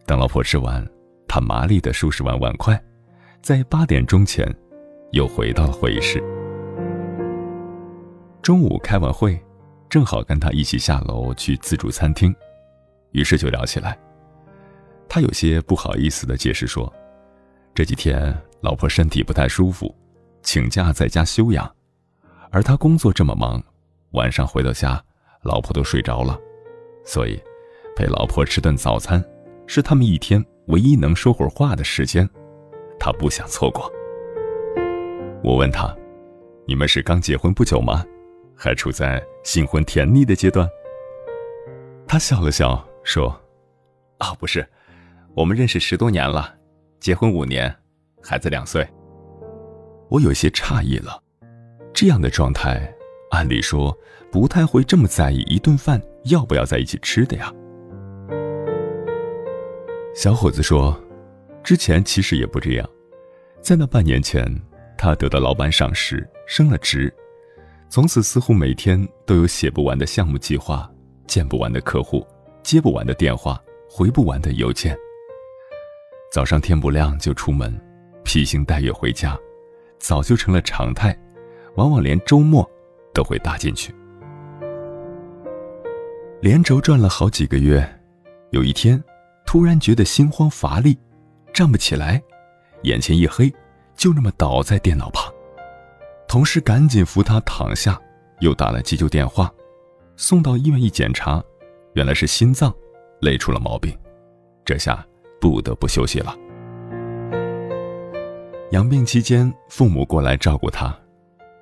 [0.06, 0.88] 等老婆吃完，
[1.28, 2.80] 他麻利的收拾完碗筷，
[3.42, 4.48] 在八点钟前，
[5.12, 6.24] 又回到了会议室。
[8.44, 9.44] 中午开完会，
[9.90, 12.34] 正好跟他一起下楼去自助餐厅，
[13.14, 13.98] 于是就聊起来。
[15.10, 16.92] 他有些不好意思的解释说
[17.74, 19.94] ：“这几天老婆身体不太舒服，
[20.44, 21.76] 请假在家休养，
[22.52, 23.60] 而他工作这么忙，
[24.12, 25.04] 晚上回到家，
[25.42, 26.40] 老婆都睡着了，
[27.04, 27.42] 所以
[27.96, 29.24] 陪老婆吃顿早餐。”
[29.68, 32.28] 是他们一天唯一能说会儿话的时间，
[33.00, 33.92] 他不想错过。
[35.44, 35.96] 我问他
[36.68, 38.06] ：“你们是刚结婚不久吗？
[38.56, 40.68] 还处在新婚甜蜜的阶段？”
[42.08, 43.30] 他笑了笑说
[44.20, 44.66] ：“啊，不是，
[45.36, 46.56] 我们认识十多年了，
[47.00, 47.76] 结婚五年，
[48.22, 48.88] 孩子两岁。”
[50.10, 51.22] 我有些诧异了，
[51.94, 52.94] 这样的状态，
[53.32, 53.96] 按理说
[54.32, 57.52] 不太会这么在意一顿饭要不要在一起吃的呀。
[60.16, 60.98] 小伙子说
[61.62, 62.90] ：“之前其实也不这样，
[63.62, 64.46] 在那半年前，
[64.98, 67.14] 他得到老板赏识，升了职，
[67.90, 70.90] 从此似乎每天都有写不完的项目计划，
[71.28, 72.26] 见不完的客户，
[72.64, 74.98] 接不完的电话，回不完的邮件。
[76.32, 77.78] 早上天不亮就出门，
[78.24, 79.38] 披星戴月回家，
[80.00, 81.14] 早就成了常态，
[81.76, 82.66] 往往连周末
[83.14, 83.94] 都会搭进去。
[86.40, 87.86] 连轴转了好几个月，
[88.52, 88.98] 有一天。”
[89.46, 90.98] 突然觉得心慌乏力，
[91.54, 92.22] 站不起来，
[92.84, 93.54] 眼前一黑，
[93.96, 95.32] 就那么倒在电脑旁。
[96.28, 98.02] 同事赶紧扶他躺下，
[98.40, 99.50] 又打了急救电话，
[100.18, 101.42] 送到医院一检查，
[101.94, 102.74] 原来是心脏
[103.22, 103.98] 累出了毛病，
[104.66, 105.06] 这下
[105.40, 106.36] 不得不休息了。
[108.72, 110.94] 养病期间，父母过来照顾他，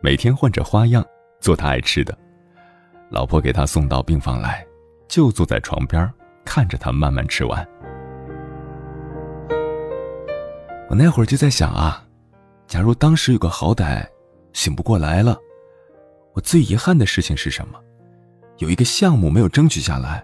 [0.01, 1.05] 每天换着花样
[1.39, 2.17] 做他爱吃的，
[3.11, 4.65] 老婆给他送到病房来，
[5.07, 6.11] 就坐在床边
[6.45, 7.67] 看着他慢慢吃完。
[10.93, 12.05] 我那会儿就在想啊，
[12.67, 14.05] 假如当时有个好歹，
[14.53, 15.35] 醒不过来了，
[16.33, 17.79] 我最遗憾的事情是什么？
[18.59, 20.23] 有一个项目没有争取下来，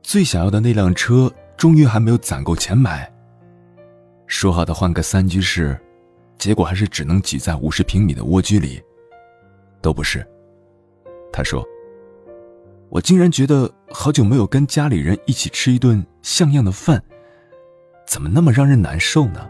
[0.00, 3.12] 最想要的那辆车终于还没有攒够钱买。
[4.28, 5.76] 说好的换个三居室，
[6.38, 8.80] 结果还是只能挤在五十平米的蜗居里，
[9.80, 10.24] 都不是。
[11.32, 11.66] 他说
[12.88, 17.02] ：“我竟然觉得好久没有跟家里人一起吃一顿像样的饭，
[18.06, 19.44] 怎么那么让人难受呢？”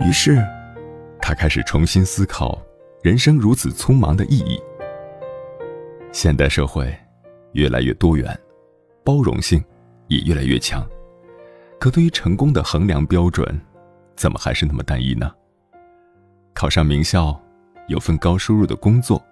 [0.00, 0.42] 于是，
[1.20, 2.60] 他开始重新思考
[3.02, 4.60] 人生如此匆忙的意义。
[6.12, 6.94] 现代社会
[7.52, 8.38] 越来越多元，
[9.04, 9.62] 包容性
[10.06, 10.86] 也越来越强，
[11.80, 13.60] 可对于成功的衡量标准，
[14.16, 15.30] 怎么还是那么单一呢？
[16.54, 17.38] 考上名校，
[17.88, 19.22] 有份高收入的工作，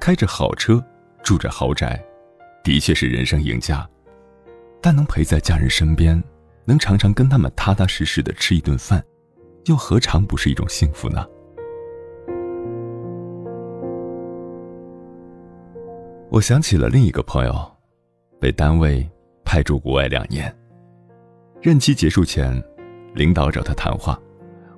[0.00, 0.82] 开着好车，
[1.22, 2.02] 住着豪宅，
[2.62, 3.86] 的确是人生赢家。
[4.80, 6.22] 但能陪在家人身边，
[6.64, 9.04] 能常常跟他们踏踏实实的吃一顿饭。
[9.66, 11.26] 又何尝不是一种幸福呢？
[16.30, 17.54] 我想起了另一个朋友，
[18.38, 19.08] 被单位
[19.44, 20.54] 派驻国外两年。
[21.62, 22.62] 任期结束前，
[23.14, 24.20] 领导找他谈话，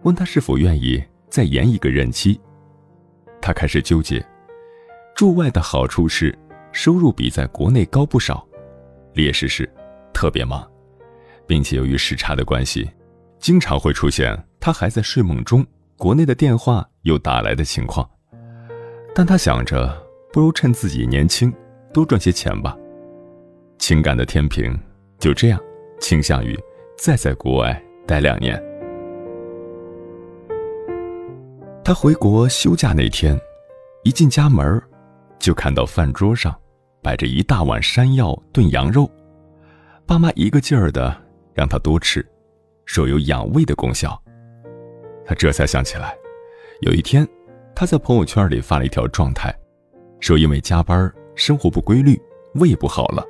[0.02, 2.40] 问他是否愿意再延一个任期。
[3.40, 4.24] 他开始纠结，
[5.16, 6.36] 驻外的好处是
[6.70, 8.46] 收入比在国内高不少，
[9.14, 9.68] 劣势是
[10.12, 10.64] 特别忙，
[11.44, 12.88] 并且由于时差的关系。
[13.46, 15.64] 经常会出现他还在睡梦中，
[15.96, 18.04] 国内的电话又打来的情况。
[19.14, 21.54] 但他想着，不如趁自己年轻，
[21.94, 22.76] 多赚些钱吧。
[23.78, 24.76] 情感的天平
[25.20, 25.60] 就这样
[26.00, 26.58] 倾向于
[26.98, 28.60] 再在国外待两年。
[31.84, 33.40] 他回国休假那天，
[34.02, 34.82] 一进家门，
[35.38, 36.52] 就看到饭桌上
[37.00, 39.08] 摆着一大碗山药炖羊肉，
[40.04, 41.16] 爸妈一个劲儿的
[41.54, 42.28] 让他多吃。
[42.86, 44.18] 说有养胃的功效，
[45.26, 46.16] 他这才想起来，
[46.80, 47.28] 有一天，
[47.74, 49.54] 他在朋友圈里发了一条状态，
[50.20, 52.18] 说因为加班、生活不规律，
[52.54, 53.22] 胃不好了。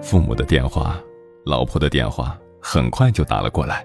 [0.00, 1.02] 父母的电话、
[1.44, 3.84] 老婆的电话很快就打了过来，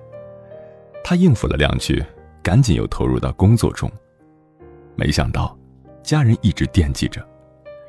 [1.04, 2.02] 他应付了两句，
[2.44, 3.92] 赶紧又投入到工作中。
[4.96, 5.58] 没想到，
[6.04, 7.28] 家人一直惦记着，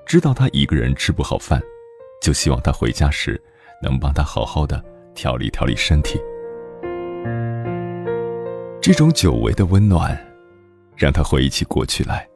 [0.06, 1.62] 知道他一个人吃不好饭，
[2.22, 3.40] 就希望他回家时
[3.82, 4.82] 能帮他好好的
[5.14, 6.18] 调理调理身体。
[8.82, 10.20] 这种久违的温暖，
[10.96, 12.28] 让他回忆起过去来。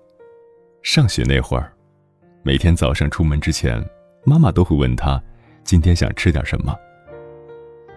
[0.81, 1.73] 上学那会儿，
[2.45, 3.85] 每天早上出门之前，
[4.25, 5.21] 妈妈都会问他
[5.65, 6.73] 今天想吃点什么。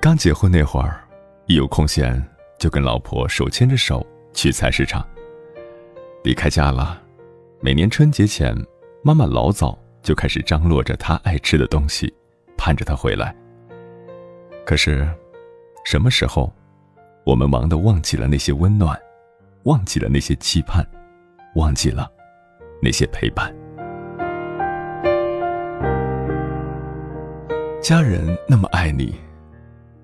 [0.02, 1.08] 刚结婚那会儿，
[1.46, 2.20] 一有空闲
[2.58, 5.08] 就跟老婆手牵着手去菜市场。
[6.24, 7.00] 离开家了，
[7.62, 8.58] 每年春节前，
[9.04, 12.12] 妈妈老早就开始张罗着他爱吃的东西，
[12.58, 13.36] 盼着他回来。
[14.66, 15.08] 可是，
[15.86, 16.52] 什么时候？
[17.30, 19.00] 我们忙得忘记了那些温暖，
[19.66, 20.84] 忘记了那些期盼，
[21.54, 22.10] 忘记了
[22.82, 23.54] 那些陪伴。
[27.80, 29.14] 家人那么爱你，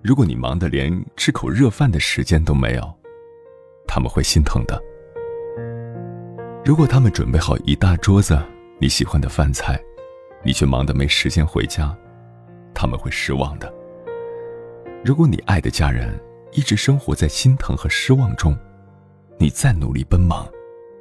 [0.04, 2.94] 如果你忙得连吃口热饭的时间都没有，
[3.88, 4.80] 他们会心疼的。
[6.64, 8.40] 如果他们准备好一大桌子
[8.78, 9.82] 你喜欢的饭菜，
[10.44, 11.98] 你却忙得没时间回家，
[12.72, 13.74] 他们会失望的。
[15.04, 16.16] 如果你爱的家人
[16.56, 18.58] 一直生活在心疼和失望中，
[19.38, 20.48] 你再努力奔忙，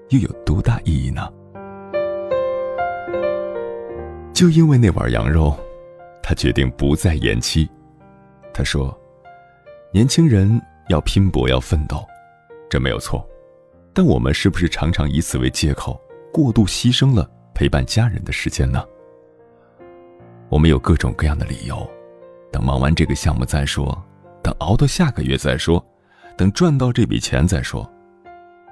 [0.08, 1.32] 又有多大意义呢？
[4.32, 5.56] 就因为那碗羊肉，
[6.20, 7.70] 他决定不再延期。
[8.52, 8.92] 他说
[9.94, 12.04] ：“年轻人要拼搏，要奋斗，
[12.68, 13.24] 这没有错。
[13.92, 16.00] 但我们是不是常常以此为借口，
[16.32, 18.84] 过度牺牲了陪伴家人的时间呢？
[20.48, 21.88] 我们有各种各样的理由，
[22.50, 23.96] 等忙完这个项目再说，
[24.44, 25.84] 等熬到下个月再说，
[26.36, 27.90] 等赚到这笔钱再说。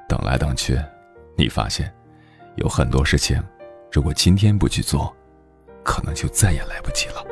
[0.08, 0.78] 等来等去，
[1.36, 1.92] 你发现，
[2.56, 3.42] 有很多事情，
[3.90, 5.12] 如果今天不去做。”
[5.84, 7.26] 可能就再也来不及了。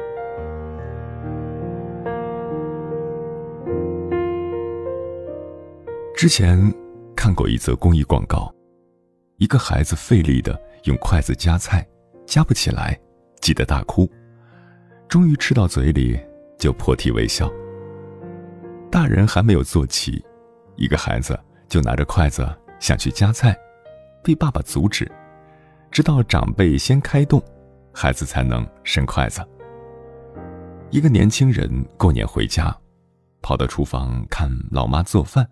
[6.16, 6.59] 之前
[7.14, 8.53] 看过一则公益广告，
[9.36, 11.86] 一个孩子费力的用筷子夹菜，
[12.26, 12.99] 夹不起来，
[13.41, 14.11] 急得大哭，
[15.07, 16.18] 终于吃到嘴里
[16.59, 17.49] 就破涕为笑。
[18.91, 20.22] 大人还没有坐齐，
[20.74, 21.38] 一个孩子
[21.68, 22.47] 就拿着筷子
[22.80, 23.57] 想去夹菜，
[24.22, 25.11] 被爸爸阻止，
[25.93, 27.41] 直到长辈先开动。
[27.93, 29.41] 孩子才能伸筷子。
[30.91, 32.76] 一个年轻人过年回家，
[33.43, 35.49] 跑到厨房看老妈做饭，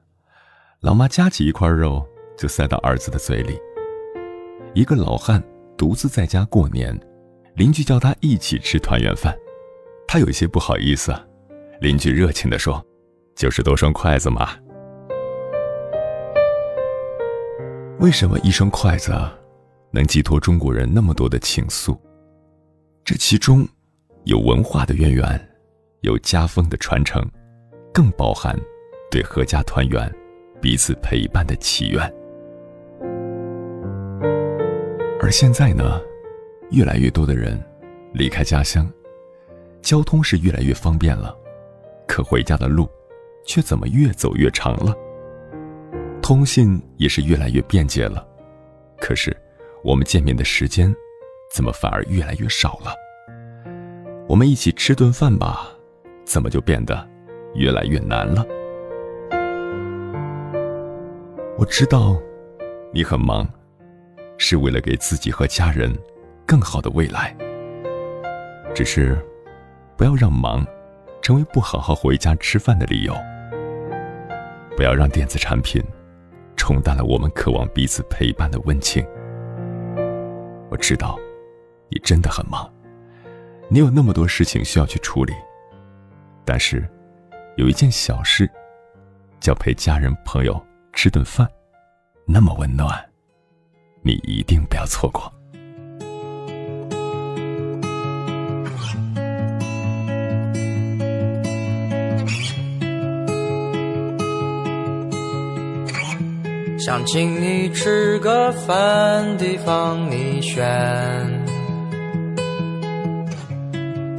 [0.81, 2.05] 老妈夹起一块肉
[2.37, 3.59] 就塞到儿子的嘴里。
[4.73, 5.43] 一个老汉
[5.77, 6.97] 独自在家过年，
[7.55, 9.37] 邻居叫他一起吃团圆饭，
[10.07, 11.13] 他有些不好意思。
[11.81, 12.85] 邻居热情地说
[13.39, 14.51] ：“就是多双筷子嘛。”
[18.01, 19.13] 为什么一双筷子
[19.93, 21.97] 能寄托中国人那么多的情愫？
[23.05, 23.67] 这其中，
[24.25, 25.49] 有文化的渊源，
[26.01, 27.25] 有家风的传承，
[27.95, 28.59] 更包含
[29.11, 30.13] 对阖家团圆、
[30.61, 32.03] 彼此陪伴的祈愿。
[35.21, 36.01] 而现在呢，
[36.71, 37.61] 越来越多的人
[38.13, 38.89] 离开家乡，
[39.81, 41.35] 交通是越来越方便了，
[42.07, 42.89] 可回家的路
[43.49, 44.95] 却怎么越走越长了？
[46.21, 48.23] 通信也是越来越便捷了，
[49.01, 49.35] 可是
[49.83, 50.95] 我们见面的时间。
[51.51, 52.93] 怎么反而越来越少了？
[54.29, 55.67] 我们一起吃顿饭吧，
[56.23, 57.09] 怎么就变得
[57.55, 58.45] 越来越难了？
[61.57, 62.21] 我知道
[62.93, 63.49] 你很忙，
[64.37, 65.91] 是为了给自己和家人
[66.45, 67.35] 更好的未来。
[68.75, 69.17] 只是
[69.97, 70.67] 不要让忙
[71.23, 73.17] 成为不好好回家吃饭的理由，
[74.79, 75.83] 不要让电子产品
[76.55, 79.05] 冲淡了我们渴望彼此陪伴的温情。
[80.71, 81.19] 我知道。
[81.91, 82.71] 你真的很忙，
[83.69, 85.33] 你有那么多事情需要去处理。
[86.45, 86.87] 但是，
[87.57, 88.49] 有一件小事，
[89.41, 90.63] 叫陪家人朋友
[90.93, 91.49] 吃顿饭，
[92.27, 93.03] 那么温暖，
[94.03, 95.33] 你一定不要错过。
[106.99, 110.67] 想请你吃个饭，地方你选。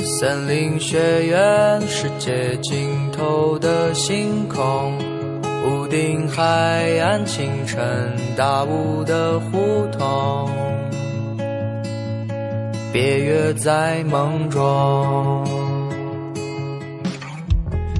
[0.01, 4.97] 森林学院，世界尽头的星空，
[5.67, 6.41] 屋顶海
[7.01, 10.49] 岸，清晨大雾的胡同，
[12.93, 15.45] 别约在梦中。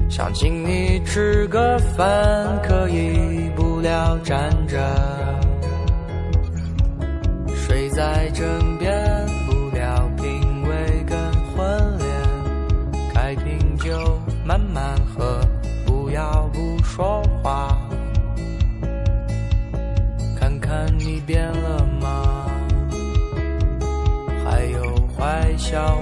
[0.08, 4.78] 想请你吃个饭，可以不了站着，
[7.54, 8.46] 睡在枕
[8.78, 9.26] 边。
[9.46, 11.18] 不聊品味跟
[11.48, 12.08] 婚恋，
[13.12, 13.90] 开瓶酒
[14.44, 15.40] 慢慢喝，
[15.86, 17.76] 不要不说话。
[20.38, 22.46] 看看你变了吗？
[24.44, 25.99] 还有坏笑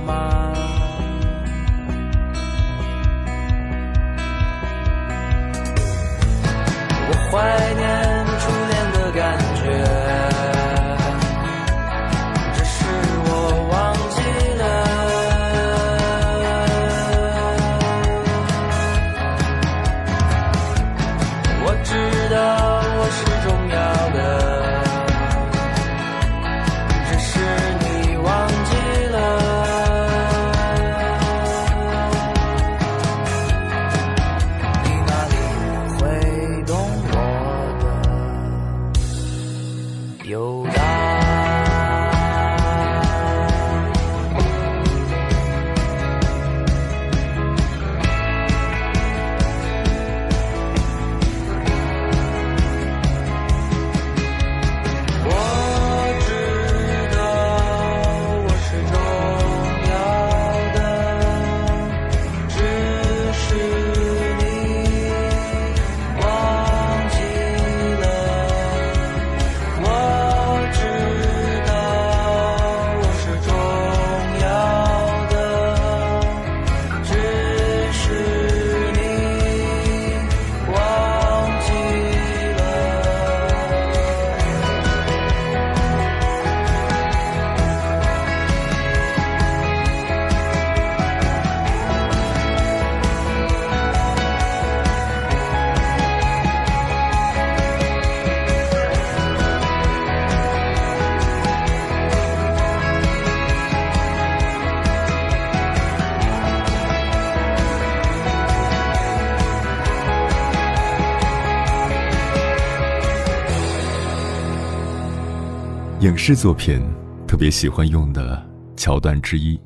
[116.28, 116.86] 视作品
[117.26, 119.58] 特别喜欢用的桥段之一，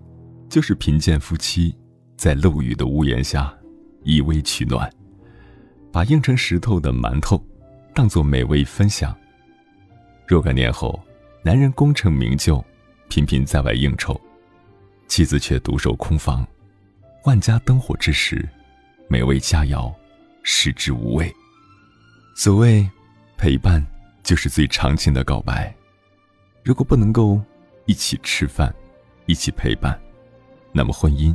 [0.48, 1.76] 就是贫贱夫妻
[2.16, 3.52] 在漏雨的屋檐下
[4.04, 4.88] 依偎取暖，
[5.90, 7.44] 把硬成石头的馒头
[7.92, 9.12] 当做美味分享。
[10.24, 11.02] 若干年后，
[11.42, 12.64] 男人功成名就，
[13.08, 14.16] 频频在外应酬，
[15.08, 16.46] 妻子却独守空房，
[17.24, 18.48] 万家灯火之时，
[19.08, 19.92] 美味佳肴
[20.44, 21.28] 食之无味。
[22.36, 22.88] 所谓
[23.36, 23.84] 陪伴，
[24.22, 25.74] 就是最长情的告白。
[26.64, 27.40] 如果不能够
[27.86, 28.72] 一起吃饭，
[29.26, 30.00] 一起陪伴，
[30.70, 31.34] 那么婚姻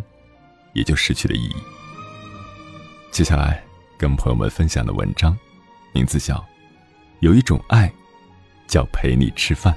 [0.72, 1.56] 也就失去了意义。
[3.12, 3.62] 接下来
[3.98, 5.38] 跟朋友们分享的文章，
[5.94, 6.36] 名字叫
[7.20, 7.92] 《有一种爱，
[8.68, 9.74] 叫陪你吃饭》。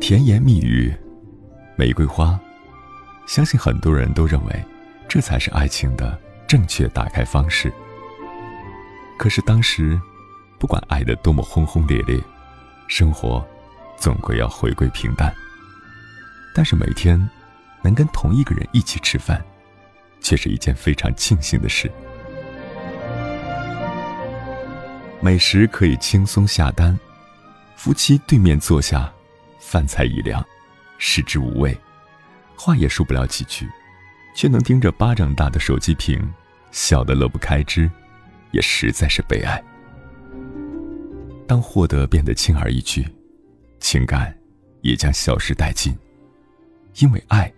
[0.00, 0.94] 甜言蜜语，
[1.76, 2.38] 玫瑰花，
[3.26, 4.64] 相信很多人都认为，
[5.08, 6.18] 这才是爱情的。
[6.50, 7.72] 正确打开方式。
[9.16, 10.00] 可是当时，
[10.58, 12.20] 不管爱的多么轰轰烈烈，
[12.88, 13.46] 生活
[13.96, 15.32] 总归要回归平淡。
[16.52, 17.16] 但是每天
[17.82, 19.40] 能跟同一个人一起吃饭，
[20.20, 21.88] 却是一件非常庆幸的事。
[25.20, 26.98] 美食可以轻松下单，
[27.76, 29.08] 夫妻对面坐下，
[29.60, 30.44] 饭菜一凉，
[30.98, 31.78] 食之无味，
[32.56, 33.68] 话也说不了几句，
[34.34, 36.20] 却能盯着巴掌大的手机屏。
[36.70, 37.90] 笑得乐不开支，
[38.52, 39.62] 也实在是悲哀。
[41.46, 43.04] 当获得变得轻而易举，
[43.80, 44.36] 情感
[44.82, 45.92] 也将消失殆尽。
[47.00, 47.52] 因为爱，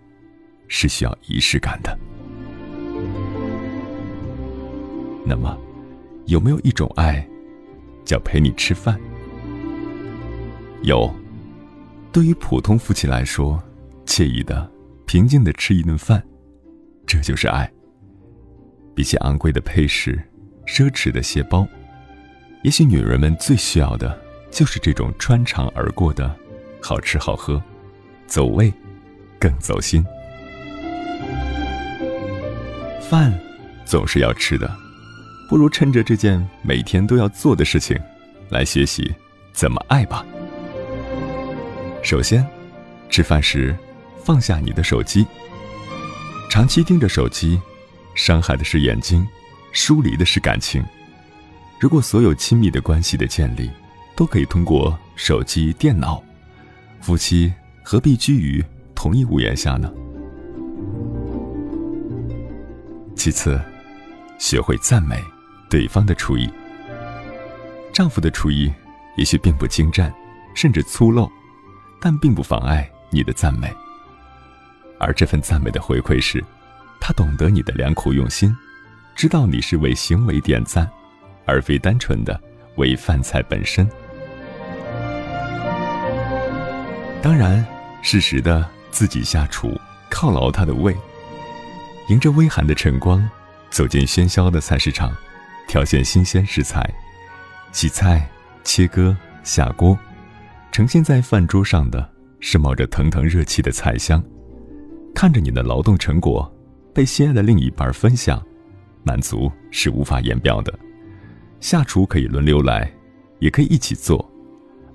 [0.67, 1.97] 是需要仪式感的。
[5.25, 5.57] 那么，
[6.25, 7.27] 有没有一种爱，
[8.05, 8.99] 叫陪你吃饭？
[10.81, 11.13] 有。
[12.11, 13.61] 对于普通夫妻来说，
[14.05, 14.71] 惬意的、
[15.07, 16.23] 平静的吃一顿饭，
[17.07, 17.71] 这就是爱。
[18.95, 20.21] 比起昂贵的配饰、
[20.67, 21.67] 奢侈的鞋包，
[22.63, 24.19] 也许女人们最需要的
[24.51, 26.33] 就是这种穿肠而过的
[26.81, 27.61] 好吃好喝，
[28.27, 28.71] 走味，
[29.39, 30.05] 更走心。
[33.01, 33.33] 饭
[33.83, 34.71] 总是要吃的，
[35.49, 37.99] 不如趁着这件每天都要做的事情，
[38.49, 39.13] 来学习
[39.53, 40.25] 怎么爱吧。
[42.03, 42.45] 首先，
[43.09, 43.75] 吃饭时
[44.23, 45.25] 放下你的手机，
[46.49, 47.59] 长期盯着手机。
[48.15, 49.27] 伤害的是眼睛，
[49.71, 50.83] 疏离的是感情。
[51.79, 53.69] 如果所有亲密的关系的建立，
[54.15, 56.23] 都可以通过手机、电脑，
[57.01, 57.51] 夫妻
[57.83, 59.91] 何必居于同一屋檐下呢？
[63.15, 63.59] 其次，
[64.37, 65.21] 学会赞美
[65.69, 66.49] 对方的厨艺。
[67.91, 68.71] 丈夫的厨艺
[69.17, 70.13] 也许并不精湛，
[70.55, 71.29] 甚至粗陋，
[71.99, 73.73] 但并不妨碍你的赞美。
[74.99, 76.43] 而这份赞美的回馈是。
[77.05, 78.55] 他懂得你的良苦用心，
[79.13, 80.89] 知道你是为行为点赞，
[81.45, 82.39] 而非单纯的
[82.77, 83.85] 为饭菜本身。
[87.21, 87.63] 当然，
[88.01, 89.77] 适时的自己下厨，
[90.09, 90.95] 犒劳他的胃。
[92.07, 93.29] 迎着微寒的晨光，
[93.69, 95.13] 走进喧嚣的菜市场，
[95.67, 96.89] 挑选新鲜食材，
[97.73, 98.25] 洗菜、
[98.63, 99.99] 切割、下锅，
[100.71, 104.23] 呈现在饭桌上的是冒着腾腾热气的菜香。
[105.13, 106.49] 看着你的劳动成果。
[106.93, 108.41] 被心爱的另一半分享，
[109.03, 110.73] 满足是无法言表的。
[111.59, 112.91] 下厨可以轮流来，
[113.39, 114.29] 也可以一起做。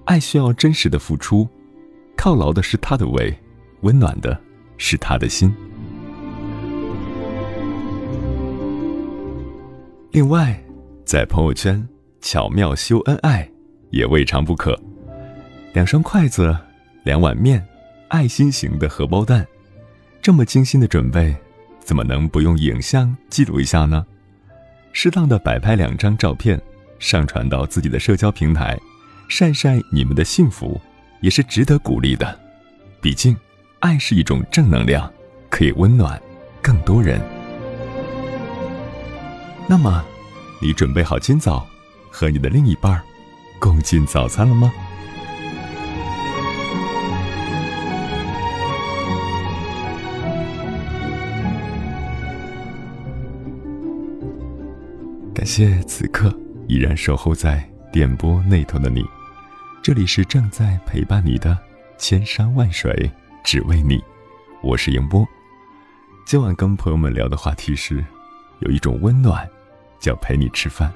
[0.04, 1.48] 爱需要真实的付出，
[2.16, 3.36] 犒劳的是他的胃，
[3.80, 4.38] 温暖的
[4.76, 5.52] 是他的心。
[10.12, 10.58] 另外，
[11.04, 11.86] 在朋友圈
[12.20, 13.50] 巧妙秀恩爱
[13.90, 14.78] 也未尝不可。
[15.74, 16.56] 两双筷子，
[17.02, 17.66] 两碗面，
[18.08, 19.46] 爱心型的荷包蛋，
[20.22, 21.36] 这么精心的准备。
[21.88, 24.04] 怎么能不用影像记录一下呢？
[24.92, 26.60] 适当的摆拍两张照片，
[26.98, 28.78] 上传到自己的社交平台，
[29.26, 30.78] 晒晒你们的幸福，
[31.22, 32.38] 也是值得鼓励的。
[33.00, 33.34] 毕竟，
[33.78, 35.10] 爱是一种正能量，
[35.48, 36.20] 可以温暖
[36.60, 37.18] 更多人。
[39.66, 40.04] 那么，
[40.60, 41.66] 你准备好今早
[42.10, 43.00] 和你的另一半
[43.58, 44.70] 共进早餐了吗？
[55.38, 56.36] 感谢此刻
[56.66, 59.04] 依然守候在电波那头的你，
[59.80, 61.56] 这里是正在陪伴你的
[61.96, 63.08] 千山万水，
[63.44, 64.02] 只为你。
[64.64, 65.24] 我是迎波。
[66.26, 68.04] 今晚跟朋友们聊的话题是，
[68.62, 69.48] 有一种温暖，
[70.00, 70.92] 叫陪你吃饭。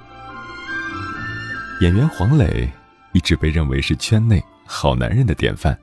[1.80, 2.68] 演员黄磊
[3.12, 5.78] 一直被认为是圈内好男人的典范，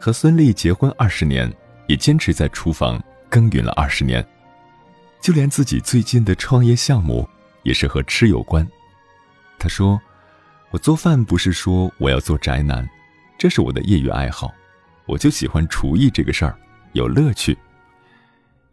[0.00, 1.52] 和孙俪结婚二十年，
[1.86, 2.98] 也坚持在厨房
[3.28, 4.26] 耕耘了二十年。
[5.20, 7.28] 就连自己最近的创业项目
[7.68, 8.66] 也是和吃有关。
[9.58, 10.00] 他说
[10.72, 12.88] ：“我做饭不是说我要做宅男，
[13.36, 14.50] 这是我的业余爱好，
[15.04, 16.58] 我就喜欢厨艺这个事儿，
[16.94, 17.56] 有乐趣。”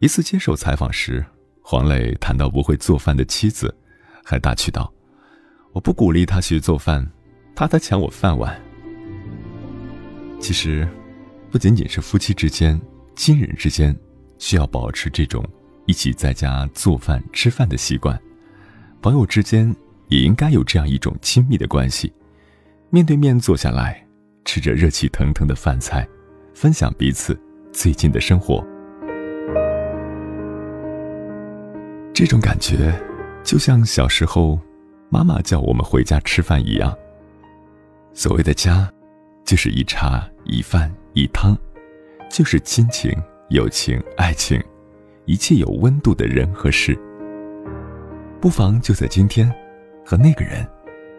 [0.00, 1.22] 一次接受采访时，
[1.60, 3.76] 黄磊谈到不会做饭的妻子，
[4.24, 4.90] 还打趣道
[5.74, 7.06] ：“我不鼓励他学做饭，
[7.54, 8.58] 怕他抢我饭碗。”
[10.40, 10.88] 其实，
[11.50, 12.80] 不仅仅是夫妻之间、
[13.14, 13.94] 亲人之间，
[14.38, 15.46] 需要保持这种
[15.84, 18.18] 一起在家做饭吃饭的习惯，
[19.00, 19.74] 朋友之间。
[20.08, 22.12] 也应该有这样一种亲密的关系，
[22.90, 24.06] 面对面坐下来，
[24.44, 26.06] 吃着热气腾腾的饭菜，
[26.54, 27.36] 分享彼此
[27.72, 28.64] 最近的生活。
[32.14, 32.94] 这种感觉，
[33.42, 34.56] 就像小时候
[35.10, 36.96] 妈妈叫我们回家吃饭一样。
[38.14, 38.88] 所谓的家，
[39.44, 41.58] 就是一茶一饭一汤，
[42.30, 43.12] 就是亲情、
[43.48, 44.62] 友情、爱情，
[45.24, 46.96] 一切有温度的人和事。
[48.46, 49.52] 不妨就在今天。
[50.04, 50.64] 和那个人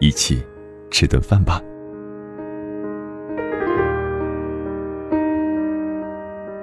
[0.00, 0.42] 一起
[0.90, 1.60] 吃顿饭吧。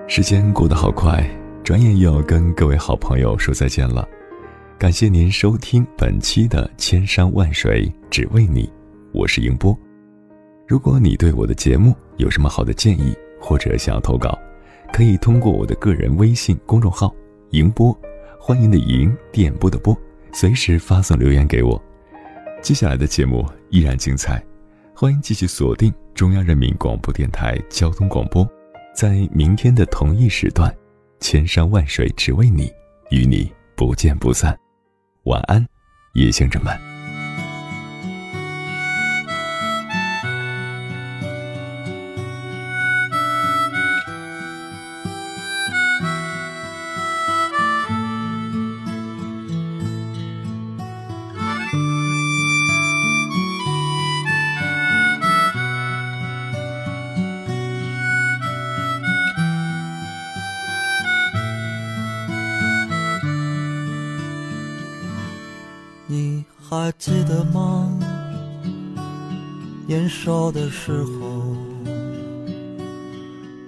[0.08, 1.24] 时间过得好快，
[1.64, 4.10] 转眼又要跟各位好朋友说再见了。
[4.80, 8.66] 感谢您收听本期的《千山万水只为你》，
[9.14, 9.78] 我是迎波。
[10.68, 14.36] 如果你对我的节目有什么好的建议，或者想要投稿，
[14.92, 17.14] 可以通过我的个人微信公众号
[17.54, 17.96] “迎波”，
[18.42, 19.96] 欢迎的迎，电波的波，
[20.36, 21.82] 随时发送留言给我。
[22.62, 24.44] 接下来的节目依然精彩，
[24.94, 28.46] 欢迎继续锁定中央人民广播电台交通广播，
[28.94, 30.76] 在明天的同一时段，
[31.22, 32.70] 千山万水只为你，
[33.12, 34.54] 与你不见不散。
[35.24, 35.66] 晚安，
[36.16, 36.95] 夜行者们。
[70.86, 71.58] 时候，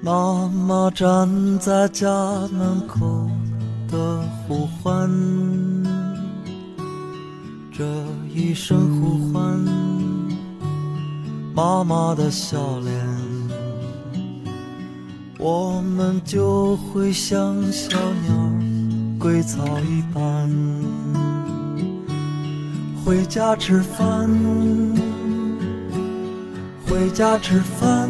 [0.04, 2.08] 妈妈站在家
[2.52, 3.28] 门口
[3.88, 5.10] 的呼唤，
[7.72, 7.84] 这
[8.32, 9.60] 一声呼唤，
[11.56, 12.94] 妈妈的笑脸，
[15.40, 20.48] 我们就会像小鸟归巢一般。
[23.04, 24.30] 回家吃饭，
[26.90, 28.10] 回家吃饭。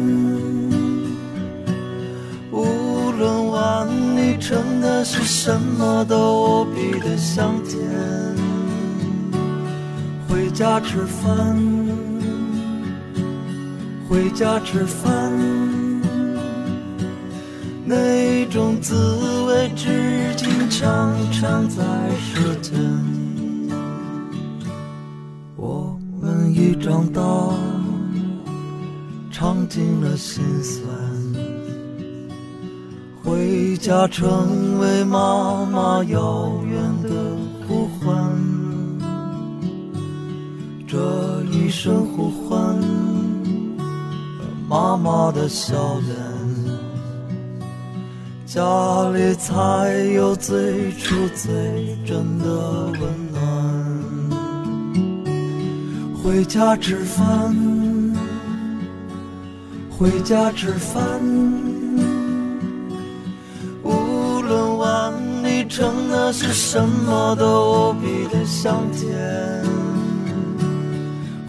[2.52, 7.80] 无论碗里盛的是什么，都无比的香甜。
[10.28, 11.56] 回家吃饭，
[14.08, 15.32] 回家吃饭。
[17.84, 18.94] 那种滋
[19.46, 21.82] 味，至今常常在
[22.18, 22.78] 舌尖。
[25.56, 27.22] 我们已长大，
[29.38, 30.84] 尝尽了心酸，
[33.22, 37.08] 回家成为妈妈遥远的
[37.64, 38.16] 呼唤。
[40.88, 42.76] 这一声呼唤，
[44.68, 46.16] 妈妈的笑脸，
[48.44, 49.54] 家里才
[50.14, 53.38] 有最初最真的温暖。
[56.24, 57.54] 回家吃饭，
[59.98, 61.02] 回家吃饭。
[63.82, 69.10] 无论碗里盛的是什么，都无比的香甜。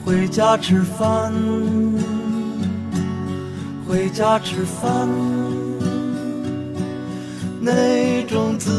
[0.04, 1.32] 回家吃饭，
[3.88, 5.08] 回家吃饭。
[7.62, 8.72] 那种滋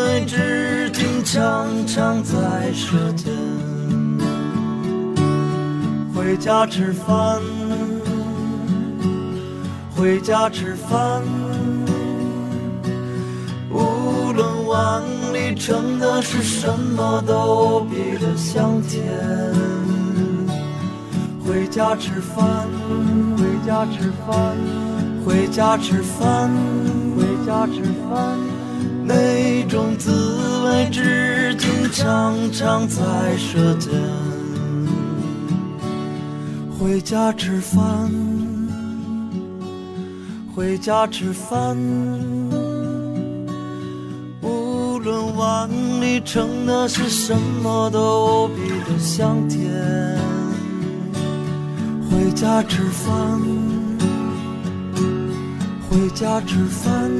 [0.00, 3.32] 味，至今常常在舌尖。
[6.14, 7.40] 回家吃饭，
[9.96, 11.22] 回家吃饭。
[13.70, 19.04] 无论碗里盛的是什么，都比的香甜。
[21.46, 22.66] 回家吃饭，
[23.38, 24.56] 回家吃饭，
[25.24, 26.50] 回家吃饭，
[27.16, 28.38] 回家吃饭。
[29.04, 30.10] 那种滋
[30.64, 33.02] 味，至今常常在
[33.36, 33.92] 舌尖。
[36.78, 38.10] 回家吃饭，
[40.54, 41.76] 回家吃饭，
[44.40, 45.24] 无论。
[45.36, 45.68] 碗
[46.00, 49.60] 里盛的是什么都无比的香甜。
[52.08, 53.40] 回家吃饭，
[55.90, 57.10] 回家吃饭，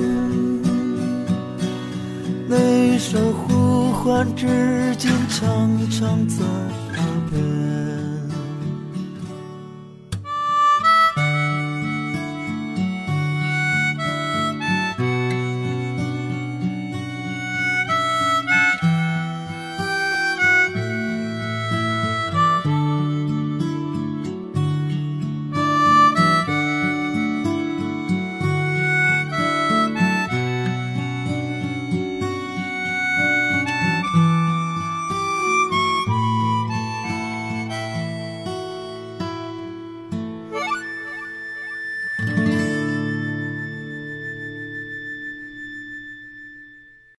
[2.47, 7.54] 那首呼唤至今常常在耳边。